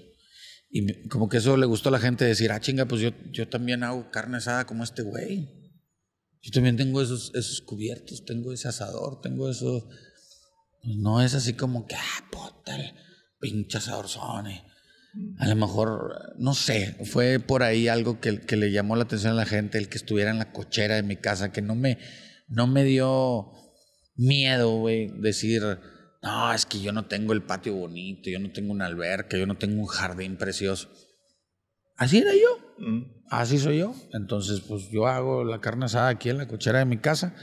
[0.70, 3.47] Y como que eso le gustó a la gente decir, ah, chinga, pues yo, yo
[3.47, 5.47] también hago carne asada como este güey.
[6.41, 9.88] Yo también tengo esos, esos cubiertos, tengo ese asador, tengo eso.
[10.84, 12.78] Pues no es así como que, ah, puta,
[13.39, 14.63] pinche asadorzone.
[15.39, 19.34] A lo mejor, no sé, fue por ahí algo que, que, le llamó la atención
[19.34, 21.97] a la gente, el que estuviera en la cochera de mi casa, que no me,
[22.47, 23.51] no me dio
[24.16, 25.61] miedo, güey, decir,
[26.22, 29.45] no, es que yo no tengo el patio bonito, yo no tengo una alberca, yo
[29.45, 30.89] no tengo un jardín precioso.
[31.95, 33.03] Así era yo, mm.
[33.30, 33.95] así soy yo.
[34.11, 37.36] Entonces, pues yo hago la carne asada aquí en la cochera de mi casa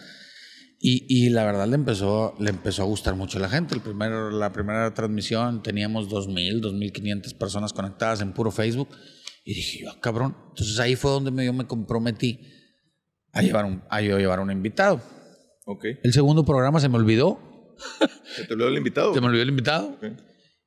[0.85, 3.77] y, la verdad le empezó, le empezó a gustar mucho a la gente.
[3.77, 8.89] El primero, la primera transmisión teníamos 2.000, 2.500 personas conectadas en puro Facebook.
[9.45, 10.37] Y dije yo, ah, cabrón.
[10.49, 12.41] Entonces ahí fue donde yo me comprometí
[13.33, 15.01] a llevar un, a llevar un invitado.
[15.67, 15.99] Okay.
[16.03, 17.77] El segundo programa se me olvidó.
[18.35, 19.15] ¿Se te olvidó el invitado?
[19.15, 19.97] Se me olvidó el invitado.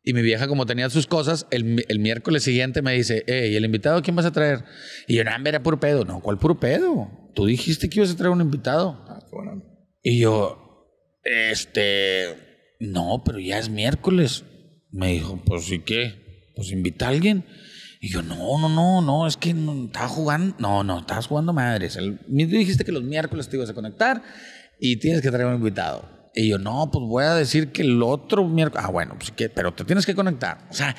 [0.01, 3.66] Y mi vieja, como tenía sus cosas, el, el, miércoles siguiente me dice, ¿y el
[3.66, 4.63] invitado quién vas a traer?
[5.07, 6.05] Y yo, no, era puro pedo.
[6.05, 7.09] No, ¿cuál puro pedo?
[7.34, 9.03] Tú dijiste que ibas a traer un invitado.
[9.09, 9.75] Ah, qué bueno.
[10.08, 10.86] Y yo,
[11.24, 14.43] este, no, pero ya es miércoles.
[14.91, 16.51] Me dijo, pues ¿y qué?
[16.56, 17.43] Pues invita a alguien.
[17.99, 21.53] Y yo, no, no, no, no, es que no, estaba jugando, no, no, estabas jugando
[21.53, 21.95] madres.
[21.95, 24.22] El, dijiste que los miércoles te ibas a conectar
[24.80, 26.08] y tienes que traer un invitado.
[26.36, 29.49] Y yo, no, pues voy a decir que el otro miércoles, ah, bueno, pues ¿qué?
[29.49, 30.68] pero te tienes que conectar.
[30.70, 30.95] O sea,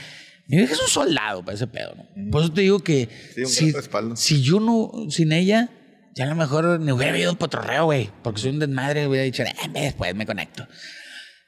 [0.48, 2.30] mi vieja es un soldado para ese pedo, ¿no?
[2.32, 3.08] Por eso te digo que
[3.46, 3.72] si,
[4.16, 5.70] si yo no, sin ella,
[6.16, 9.42] ya a lo mejor me hubiera ido potrorreo, güey, porque soy un desmadre, hubiera dicho,
[9.42, 10.66] eh, después me conecto.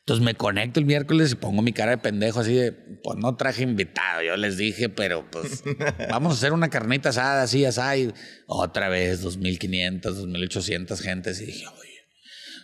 [0.01, 3.35] Entonces me conecto el miércoles y pongo mi cara de pendejo así de, pues no
[3.37, 5.65] traje invitado, yo les dije, pero pues
[6.11, 8.13] vamos a hacer una carnita asada, así, asada, y
[8.47, 12.07] otra vez 2.500, 2.800 gentes, y dije, oye,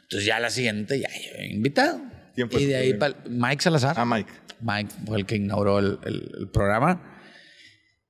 [0.02, 2.02] entonces ya la siguiente ya he invitado.
[2.36, 2.98] y de ahí
[3.30, 3.94] Mike Salazar.
[3.98, 4.30] Ah, Mike.
[4.60, 7.13] Mike fue el que inauguró el, el programa.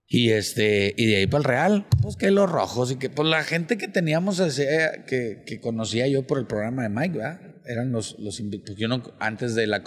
[0.06, 3.26] Y este, y de ahí para el Real, pues que los rojos y que pues
[3.28, 4.40] la gente que teníamos
[5.06, 7.40] que, que conocía yo por el programa de Mike, ¿verdad?
[7.66, 9.82] Eran los, los pues yo no, antes de la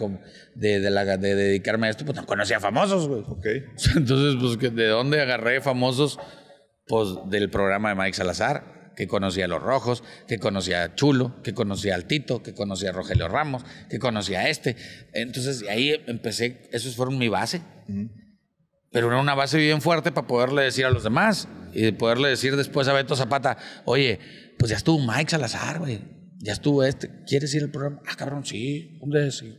[0.56, 3.22] de, de, la, de dedicarme a esto, pues no conocía famosos, güey.
[3.22, 3.46] Ok.
[3.96, 6.20] Entonces, pues de dónde agarré famosos,
[6.88, 11.44] pues del programa de Mike Salazar, que conocía a los rojos, que conocía a Chulo,
[11.44, 14.76] que conocía al Tito, que conocía a Rogelio Ramos, que conocía a este.
[15.14, 17.62] Entonces, ahí empecé, esos fueron mi base
[18.92, 22.56] pero era una base bien fuerte para poderle decir a los demás y poderle decir
[22.56, 24.20] después a Beto Zapata, oye,
[24.58, 26.02] pues ya estuvo Mike Salazar, güey,
[26.40, 28.02] ya estuvo este, ¿quieres ir al programa?
[28.08, 29.58] Ah, cabrón, sí, hombre, sí.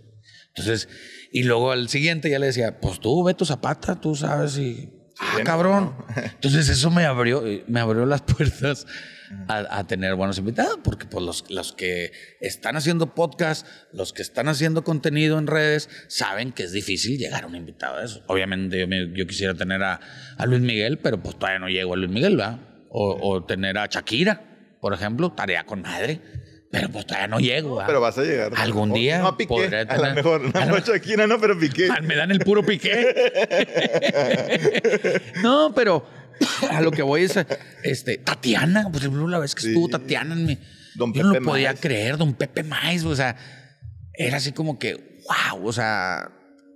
[0.48, 0.88] Entonces,
[1.32, 4.92] y luego al siguiente ya le decía, pues tú, Beto Zapata, tú sabes y...
[5.20, 5.94] Ah, cabrón.
[6.16, 8.86] Entonces eso me abrió, me abrió las puertas
[9.48, 14.48] a, tener buenos invitados, porque pues los, los que están haciendo podcast, los que están
[14.48, 18.22] haciendo contenido en redes, saben que es difícil llegar a un invitado de eso.
[18.26, 20.00] Obviamente yo, quisiera tener a,
[20.36, 22.58] a, Luis Miguel, pero pues todavía no llego a Luis Miguel, ¿verdad?
[22.90, 24.42] O, o tener a Shakira,
[24.80, 26.20] por ejemplo, tarea con madre.
[26.70, 27.76] Pero pues todavía no llego.
[27.76, 27.86] ¿verdad?
[27.86, 28.52] Pero vas a llegar.
[28.56, 29.20] Algún día.
[29.20, 29.68] No, Piqué.
[29.68, 30.54] Tener, a lo mejor.
[30.54, 31.88] No, no Shakira, no, pero Piqué.
[32.02, 33.14] Me dan el puro Piqué.
[35.42, 36.04] no, pero
[36.70, 37.38] a lo que voy es,
[37.82, 40.58] este, Tatiana, pues la vez que estuvo Tatiana en mi,
[40.96, 43.36] don yo no lo podía creer, don Pepe Mais, o sea,
[44.14, 46.30] era así como que, wow, o sea,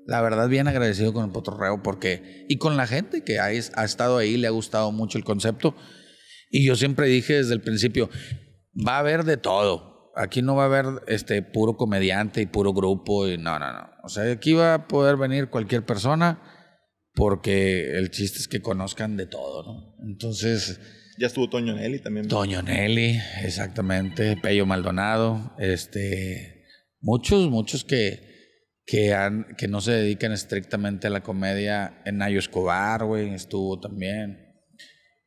[0.07, 3.85] la verdad bien agradecido con el Potorreo porque, y con la gente que ha, ha
[3.85, 5.75] estado ahí, le ha gustado mucho el concepto.
[6.51, 8.11] Y yo siempre dije desde el principio,
[8.87, 10.13] va a haber de todo.
[10.15, 13.91] Aquí no va a haber este puro comediante y puro grupo y no, no, no.
[14.03, 16.52] O sea, aquí va a poder venir cualquier persona
[17.15, 19.97] porque el chiste es que conozcan de todo, ¿no?
[20.07, 20.81] Entonces...
[21.19, 22.27] Ya estuvo Toño Nelly también.
[22.27, 26.65] Toño Nelly, exactamente, Pello Maldonado, este,
[27.01, 28.33] muchos, muchos que,
[28.87, 32.03] que, han, que no se dedican estrictamente a la comedia.
[32.07, 34.39] En Nayo Escobar, güey, estuvo también.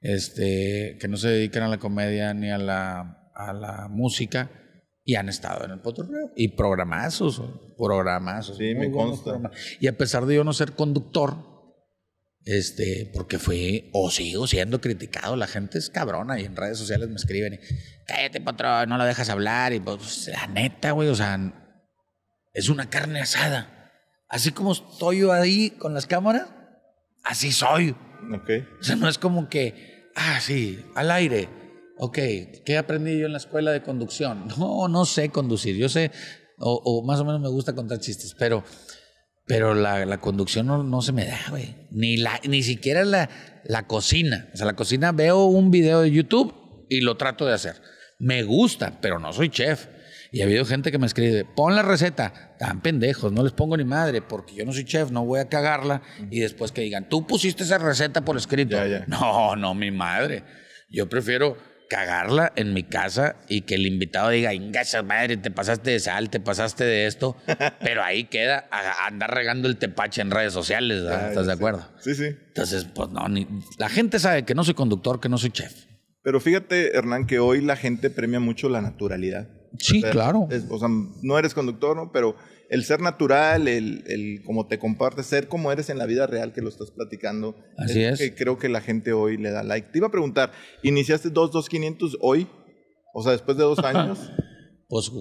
[0.01, 4.49] Este, que no se dedican a la comedia ni a la, a la música
[5.03, 6.31] y han estado en el Potorreo.
[6.35, 7.41] Y programazos,
[7.77, 8.57] programazos.
[8.57, 9.39] Sí, me consta.
[9.79, 11.54] Y a pesar de yo no ser conductor,
[12.45, 15.35] este, porque fue o sigo siendo criticado.
[15.35, 17.59] La gente es cabrona y en redes sociales me escriben, y,
[18.05, 19.73] cállate, patrón, no la dejas hablar.
[19.73, 21.39] Y pues, la neta, güey, o sea,
[22.53, 23.91] es una carne asada.
[24.29, 26.47] así como estoy yo ahí con las cámaras,
[27.23, 27.95] así soy.
[28.33, 28.49] Ok.
[28.79, 31.49] O sea, no es como que, ah, sí, al aire.
[31.97, 32.19] Ok,
[32.65, 34.47] ¿qué aprendí yo en la escuela de conducción?
[34.57, 35.75] No, no sé conducir.
[35.75, 36.11] Yo sé,
[36.57, 38.63] o, más o menos me gusta contar chistes, pero,
[39.45, 41.75] pero la, la conducción no, no, se me da, güey.
[41.91, 43.29] Ni, la, ni siquiera la,
[43.63, 44.49] la cocina.
[44.53, 47.81] O sea, la cocina veo un video de YouTube y lo trato de hacer.
[48.17, 49.87] Me gusta, pero no soy chef.
[50.31, 52.55] Y ha habido gente que me escribe, pon la receta.
[52.57, 55.47] Tan pendejos, no les pongo ni madre, porque yo no soy chef, no voy a
[55.47, 56.01] cagarla.
[56.31, 58.77] Y después que digan, tú pusiste esa receta por escrito.
[59.07, 60.43] No, no, mi madre.
[60.89, 61.57] Yo prefiero
[61.89, 66.29] cagarla en mi casa y que el invitado diga, esa madre, te pasaste de sal,
[66.29, 67.37] te pasaste de esto,
[67.81, 68.67] pero ahí queda
[69.05, 71.87] andar regando el tepache en redes sociales, ¿estás de acuerdo?
[71.99, 72.25] Sí, sí.
[72.25, 73.25] Entonces, pues no,
[73.77, 75.85] la gente sabe que no soy conductor, que no soy chef.
[76.21, 79.47] Pero fíjate, Hernán, que hoy la gente premia mucho la naturalidad.
[79.79, 80.47] Sí, claro.
[80.69, 80.87] o sea,
[81.21, 82.11] no eres conductor, ¿no?
[82.11, 82.35] Pero
[82.69, 86.53] el ser natural, el, el cómo te compartes, ser como eres en la vida real
[86.53, 87.55] que lo estás platicando.
[87.77, 88.19] Así es.
[88.19, 89.89] Que creo que la gente hoy le da like.
[89.91, 90.51] Te iba a preguntar,
[90.83, 92.47] ¿iniciaste 22500 hoy?
[93.13, 94.31] O sea, después de dos años.
[94.87, 95.11] pues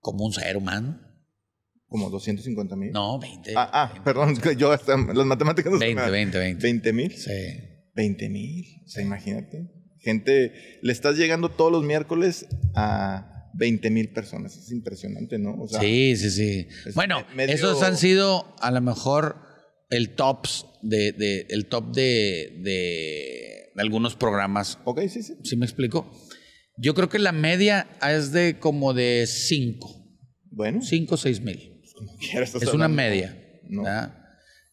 [0.00, 1.00] como un ser humano.
[1.88, 2.90] Como 250 mil.
[2.90, 3.54] No, 20.
[3.56, 6.68] Ah, ah perdón, yo hasta las matemáticas no 20, 20, 20.
[6.68, 7.12] ¿20 mil?
[7.16, 7.30] Sí.
[7.94, 8.64] 20 mil.
[8.84, 9.70] O sea, imagínate.
[10.00, 10.52] Gente,
[10.82, 14.56] le estás llegando todos los miércoles a 20 mil personas.
[14.56, 15.66] Es impresionante, ¿no?
[15.80, 16.68] sí, sí, sí.
[16.94, 19.36] Bueno, esos han sido a lo mejor
[19.90, 24.78] el tops de, el top de, de, algunos programas.
[24.84, 25.34] Ok, sí, sí.
[25.42, 26.10] ¿Sí me explico?
[26.76, 30.18] Yo creo que la media es de como de 5.
[30.50, 30.82] Bueno.
[30.82, 31.82] 5 o 6 mil.
[32.32, 33.36] Es una media.
[33.68, 33.84] No.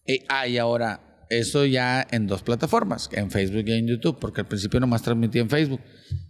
[0.06, 4.42] Eh, ah, y ahora, eso ya en dos plataformas, en Facebook y en YouTube, porque
[4.42, 5.80] al principio nomás transmitía en Facebook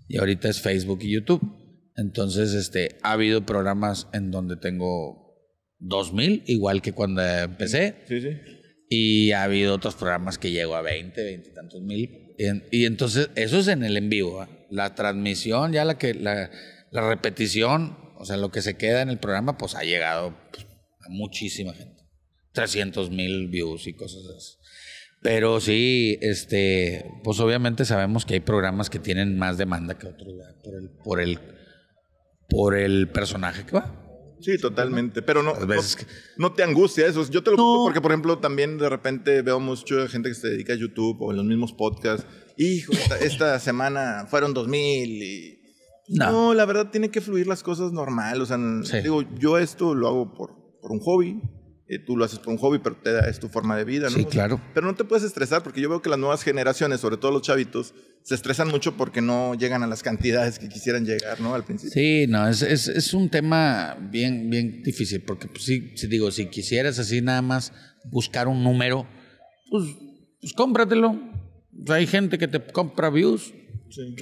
[0.08, 1.63] y ahorita es Facebook y YouTube.
[1.96, 5.24] Entonces, este, ha habido programas en donde tengo
[5.80, 8.04] 2000, igual que cuando empecé.
[8.08, 8.30] Sí, sí.
[8.90, 12.36] Y ha habido otros programas que llego a 20, 20 y tantos mil.
[12.72, 14.42] Y, entonces, eso es en el en vivo.
[14.42, 14.50] ¿ah?
[14.70, 16.50] La transmisión, ya la que la,
[16.92, 20.66] la, repetición, o sea, lo que se queda en el programa, pues ha llegado pues,
[20.66, 22.04] a muchísima gente.
[22.54, 24.58] 300 mil views y cosas así.
[25.22, 30.34] Pero sí, este, pues obviamente sabemos que hay programas que tienen más demanda que otros,
[30.64, 31.40] por el, por el
[32.50, 34.04] por el personaje que va.
[34.44, 35.22] Sí, totalmente.
[35.22, 35.54] Pero no,
[36.38, 37.28] no, te angustia eso.
[37.30, 37.84] Yo te lo no.
[37.86, 41.32] porque, por ejemplo, también de repente veo mucha gente que se dedica a YouTube o
[41.32, 42.28] en los mismos podcasts.
[42.58, 42.92] Hijo,
[43.22, 45.60] esta, semana fueron dos mil y.
[46.10, 46.54] No.
[46.54, 48.42] la verdad tiene que fluir las cosas normal.
[48.42, 48.58] O sea,
[49.02, 51.42] digo, yo esto lo hago por, por un hobby.
[51.88, 54.10] Eh, tú lo haces por un hobby, pero te da, es tu forma de vida,
[54.10, 54.16] ¿no?
[54.16, 54.62] Sí, claro.
[54.74, 57.42] Pero no te puedes estresar porque yo veo que las nuevas generaciones, sobre todo los
[57.42, 61.54] chavitos, se estresan mucho porque no llegan a las cantidades que quisieran llegar, ¿no?
[61.54, 61.92] Al principio.
[61.92, 66.32] Sí, no, es, es, es un tema bien, bien difícil porque, pues, sí, si digo,
[66.32, 67.74] si quisieras así nada más
[68.06, 69.06] buscar un número,
[69.70, 69.84] pues,
[70.40, 71.20] pues cómpratelo.
[71.90, 73.54] hay gente que te compra views.
[73.90, 74.16] Sí.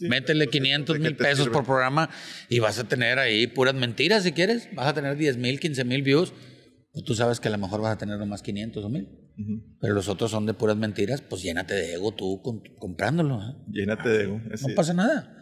[0.00, 2.10] Métele 500 mil pesos por programa
[2.48, 4.68] y vas a tener ahí puras mentiras si quieres.
[4.74, 6.32] Vas a tener 10 mil, 15 mil views.
[6.92, 9.08] Pues tú sabes que a lo mejor vas a tener nomás 500 o 1000.
[9.80, 11.20] Pero los otros son de puras mentiras.
[11.20, 12.42] Pues llénate de ego tú
[12.78, 13.42] comprándolo.
[13.42, 13.54] ¿eh?
[13.70, 14.40] Llénate de ego.
[14.40, 15.36] no pasa nada.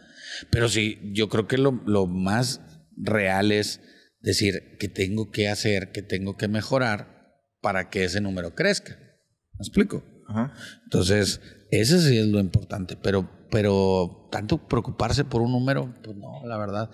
[0.49, 2.61] Pero sí, yo creo que lo, lo más
[2.97, 3.81] real es
[4.19, 7.15] decir que tengo que hacer, que tengo que mejorar
[7.61, 8.97] para que ese número crezca.
[9.53, 10.03] ¿Me explico?
[10.83, 11.41] Entonces,
[11.71, 16.57] ese sí es lo importante, pero, pero tanto preocuparse por un número, pues no, la
[16.57, 16.89] verdad.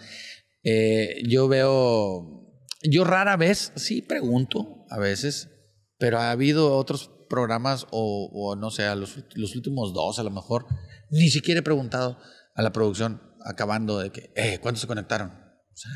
[0.62, 2.54] Eh, yo veo,
[2.84, 5.50] yo rara vez, sí pregunto a veces,
[5.98, 10.68] pero ha habido otros programas o, no sé, los, los, últimos dos a lo mejor,
[11.10, 12.20] ni siquiera he preguntado
[12.54, 15.30] a la producción acabando de que, eh, ¿cuántos se conectaron?
[15.32, 15.92] O sea,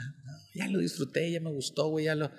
[0.55, 2.31] ya lo disfruté, ya me gustó, güey, ya lo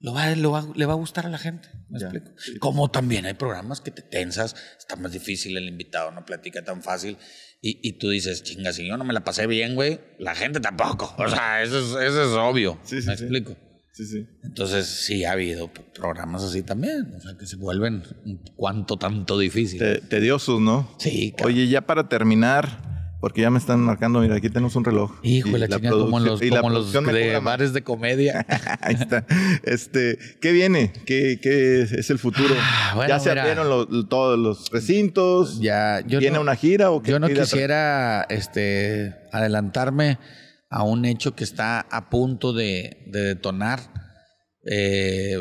[0.00, 0.30] lo va,
[0.74, 1.68] le va a gustar a la gente.
[1.88, 2.30] ¿Me explico?
[2.60, 6.82] Como también hay programas que te tensas, está más difícil, el invitado no platica tan
[6.82, 7.16] fácil.
[7.62, 10.60] Y, y tú dices, chinga, si yo no me la pasé bien, güey, la gente
[10.60, 11.14] tampoco.
[11.18, 12.78] O sea, eso es, eso es obvio.
[12.84, 13.56] Sí, ¿Me explico?
[13.92, 14.26] Sí, sí.
[14.44, 19.38] Entonces, sí ha habido programas así también, o sea, que se vuelven un cuanto tanto
[19.38, 19.80] difícil.
[20.10, 20.94] tediosos, ¿no?
[20.98, 21.34] Sí.
[21.42, 25.12] Oye, ya para terminar, porque ya me están marcando, mira, aquí tenemos un reloj.
[25.22, 28.44] Hijo, la, chingada, como los, como los de bares de comedia.
[28.80, 29.26] Ahí está.
[29.62, 30.92] Este, ¿qué viene?
[31.06, 32.54] ¿Qué, qué es el futuro?
[32.58, 35.60] Ah, ¿Ya se abrieron todos los recintos?
[35.60, 37.12] Ya, yo ¿Viene una gira o qué?
[37.12, 40.18] Yo no quisiera este, adelantarme
[40.68, 43.80] a un hecho que está a punto de, detonar.
[44.70, 45.38] Eh,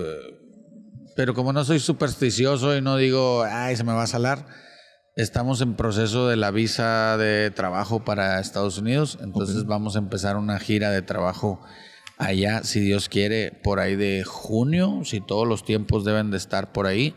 [1.15, 4.45] pero como no soy supersticioso y no digo, ay, se me va a salar
[5.16, 10.36] Estamos en proceso de la visa de trabajo para Estados Unidos, entonces vamos a empezar
[10.36, 11.61] una gira de trabajo
[12.18, 16.74] allá, si Dios quiere, por ahí de junio, si todos los tiempos deben de estar
[16.74, 17.16] por ahí.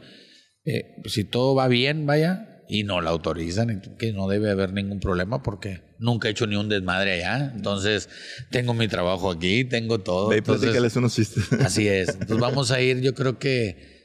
[0.64, 5.00] Eh, si todo va bien, vaya, y no la autorizan, que no debe haber ningún
[5.00, 7.52] problema porque nunca he hecho ni un desmadre allá.
[7.52, 8.08] Entonces,
[8.52, 10.28] tengo mi trabajo aquí, tengo todo.
[10.28, 11.52] Ve y unos chistes.
[11.54, 12.10] Así es.
[12.10, 13.97] Entonces, vamos a ir, yo creo que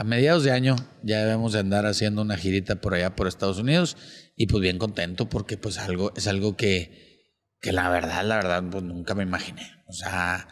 [0.00, 3.58] a mediados de año ya debemos de andar haciendo una girita por allá, por Estados
[3.58, 3.98] Unidos,
[4.34, 7.28] y pues bien contento porque pues algo, es algo que,
[7.60, 9.60] la verdad, la verdad, pues nunca me imaginé.
[9.86, 10.48] O sea,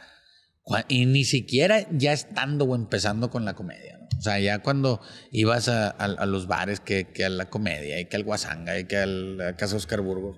[0.88, 4.06] y ni siquiera ya estando o empezando con la comedia.
[4.18, 5.00] O sea, ya cuando
[5.32, 8.98] ibas a, los bares, que, que, a la comedia, y que al Guasanga, y que
[8.98, 10.36] al, Casa Oscar Burgos,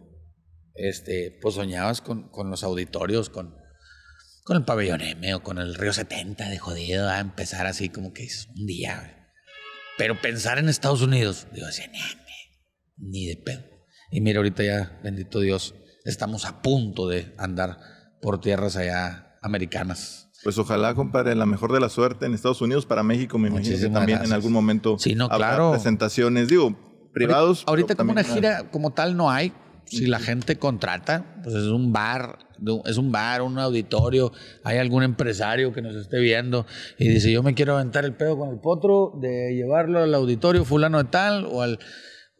[0.74, 3.56] este, pues soñabas con, con, los auditorios, con,
[4.50, 8.12] con el pabellón M o con el Río 70 de jodido, a empezar así como
[8.12, 9.30] que es un día.
[9.96, 11.82] Pero pensar en Estados Unidos, digo así,
[12.96, 13.62] ni de pedo.
[14.10, 17.78] Y mira, ahorita ya, bendito Dios, estamos a punto de andar
[18.20, 20.28] por tierras allá americanas.
[20.42, 23.78] Pues ojalá, compadre, la mejor de la suerte en Estados Unidos para México, me imagino
[23.78, 25.70] que también en algún momento sí, no, claro.
[25.70, 26.76] presentaciones, digo,
[27.14, 27.62] privados.
[27.68, 29.52] Ahorita, como una gira como tal no hay.
[29.90, 32.38] Si la gente contrata, pues es un bar,
[32.84, 34.32] es un bar, un auditorio,
[34.64, 36.66] hay algún empresario que nos esté viendo
[36.98, 40.64] y dice, yo me quiero aventar el pedo con el potro de llevarlo al auditorio
[40.64, 41.78] fulano de tal o al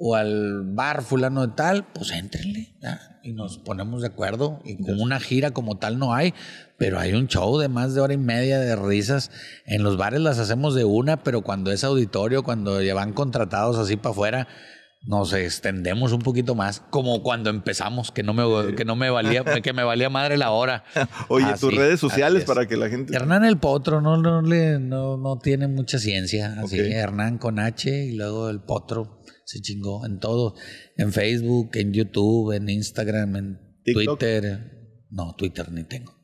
[0.03, 2.75] o al bar fulano de tal, pues éntrenle
[3.23, 4.61] y nos ponemos de acuerdo.
[4.65, 6.33] Y como una gira como tal no hay,
[6.79, 9.31] pero hay un show de más de hora y media de risas.
[9.67, 13.77] En los bares las hacemos de una, pero cuando es auditorio, cuando ya van contratados
[13.77, 14.49] así para afuera,
[15.03, 19.45] nos extendemos un poquito más, como cuando empezamos, que no me, que no me valía,
[19.63, 20.85] que me valía madre la hora.
[21.29, 23.15] Oye, tus redes sociales para que la gente.
[23.15, 26.61] Hernán el Potro no, no, no, no tiene mucha ciencia.
[26.61, 30.55] Así, Hernán con H y luego el Potro se chingó en todo.
[30.97, 35.07] En Facebook, en YouTube, en Instagram, en Twitter.
[35.11, 36.15] No, Twitter ni tengo.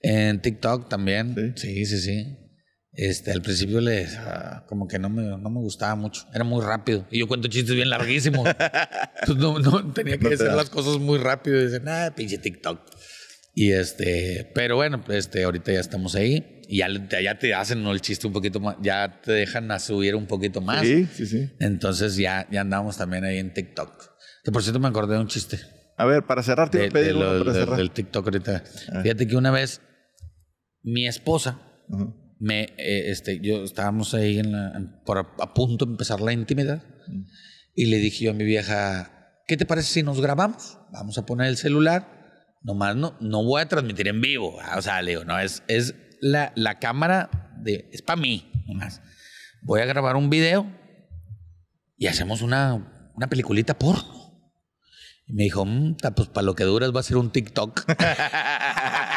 [0.00, 1.54] En TikTok también.
[1.56, 2.45] Sí, sí, sí.
[2.96, 6.26] Este, al principio les, ah, como que no me, no me gustaba mucho.
[6.34, 7.06] Era muy rápido.
[7.10, 8.48] Y yo cuento chistes bien larguísimos.
[8.48, 11.60] Entonces no, no, tenía que hacer las cosas muy rápido.
[11.60, 12.80] Y dicen, ah, pinche TikTok.
[13.54, 16.88] Y este, pero bueno, este, ahorita ya estamos ahí y ya,
[17.22, 17.92] ya te hacen ¿no?
[17.92, 20.82] el chiste un poquito más, ya te dejan a subir un poquito más.
[20.82, 21.50] Sí, sí, sí.
[21.58, 23.90] Entonces ya, ya andamos también ahí en TikTok.
[24.44, 25.58] Que por cierto me acordé de un chiste.
[25.96, 27.12] A ver, para cerrar, te de,
[27.76, 28.64] Del TikTok ahorita.
[28.92, 29.02] Ah.
[29.02, 29.80] Fíjate que una vez
[30.82, 31.58] mi esposa,
[32.38, 36.82] me, eh, este, yo estábamos ahí en la, por a, punto de empezar la intimidad
[37.74, 40.78] y le dije yo a mi vieja, ¿qué te parece si nos grabamos?
[40.92, 42.16] Vamos a poner el celular
[42.66, 44.58] Nomás no, no voy a transmitir en vivo.
[44.76, 47.30] O sea, le digo, no, es, es la, la cámara
[47.62, 49.00] de, es para mí, nomás.
[49.62, 50.66] Voy a grabar un video
[51.96, 54.16] y hacemos una, una peliculita porno.
[55.28, 57.84] Y me dijo, mm, pues para lo que duras va a ser un TikTok.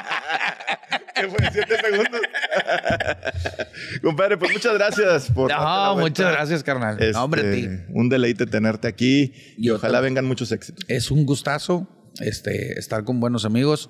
[1.19, 1.51] ¿Qué fue?
[1.51, 2.21] ¿Siete segundos?
[4.01, 5.51] Compadre, pues muchas gracias por.
[5.51, 6.97] No, muchas gracias, carnal.
[7.15, 10.85] hombre, este, Un deleite tenerte aquí y ojalá vengan muchos éxitos.
[10.87, 11.87] Es un gustazo
[12.19, 13.89] este, estar con buenos amigos,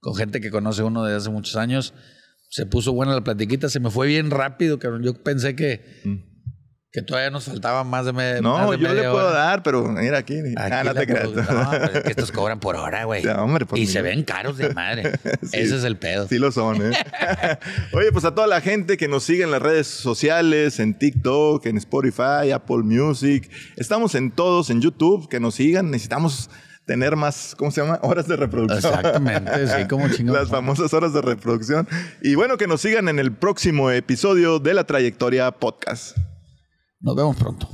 [0.00, 1.94] con gente que conoce uno desde hace muchos años.
[2.48, 6.16] Se puso buena la platiquita, se me fue bien rápido, que yo pensé que, mm.
[6.92, 10.40] Que todavía nos faltaba más de, media No, yo le puedo dar, pero mira aquí.
[10.56, 11.30] ah, no te creas.
[11.30, 11.70] No,
[12.02, 13.22] que estos cobran por hora, güey.
[13.74, 15.12] y se ven caros de madre.
[15.52, 16.26] Ese es el pedo.
[16.26, 16.96] Sí lo son, ¿eh?
[17.92, 21.64] Oye, pues a toda la gente que nos sigue en las redes sociales, en TikTok,
[21.66, 23.48] en Spotify, Apple Music.
[23.76, 25.92] Estamos en todos, en YouTube, que nos sigan.
[25.92, 26.50] Necesitamos
[26.86, 28.00] tener más, ¿cómo se llama?
[28.02, 28.94] Horas de reproducción.
[28.94, 30.34] Exactamente, sí, como chingón.
[30.34, 31.86] Las famosas horas de reproducción.
[32.20, 36.16] Y bueno, que nos sigan en el próximo episodio de La Trayectoria Podcast.
[37.00, 37.70] Nos vemos pronto.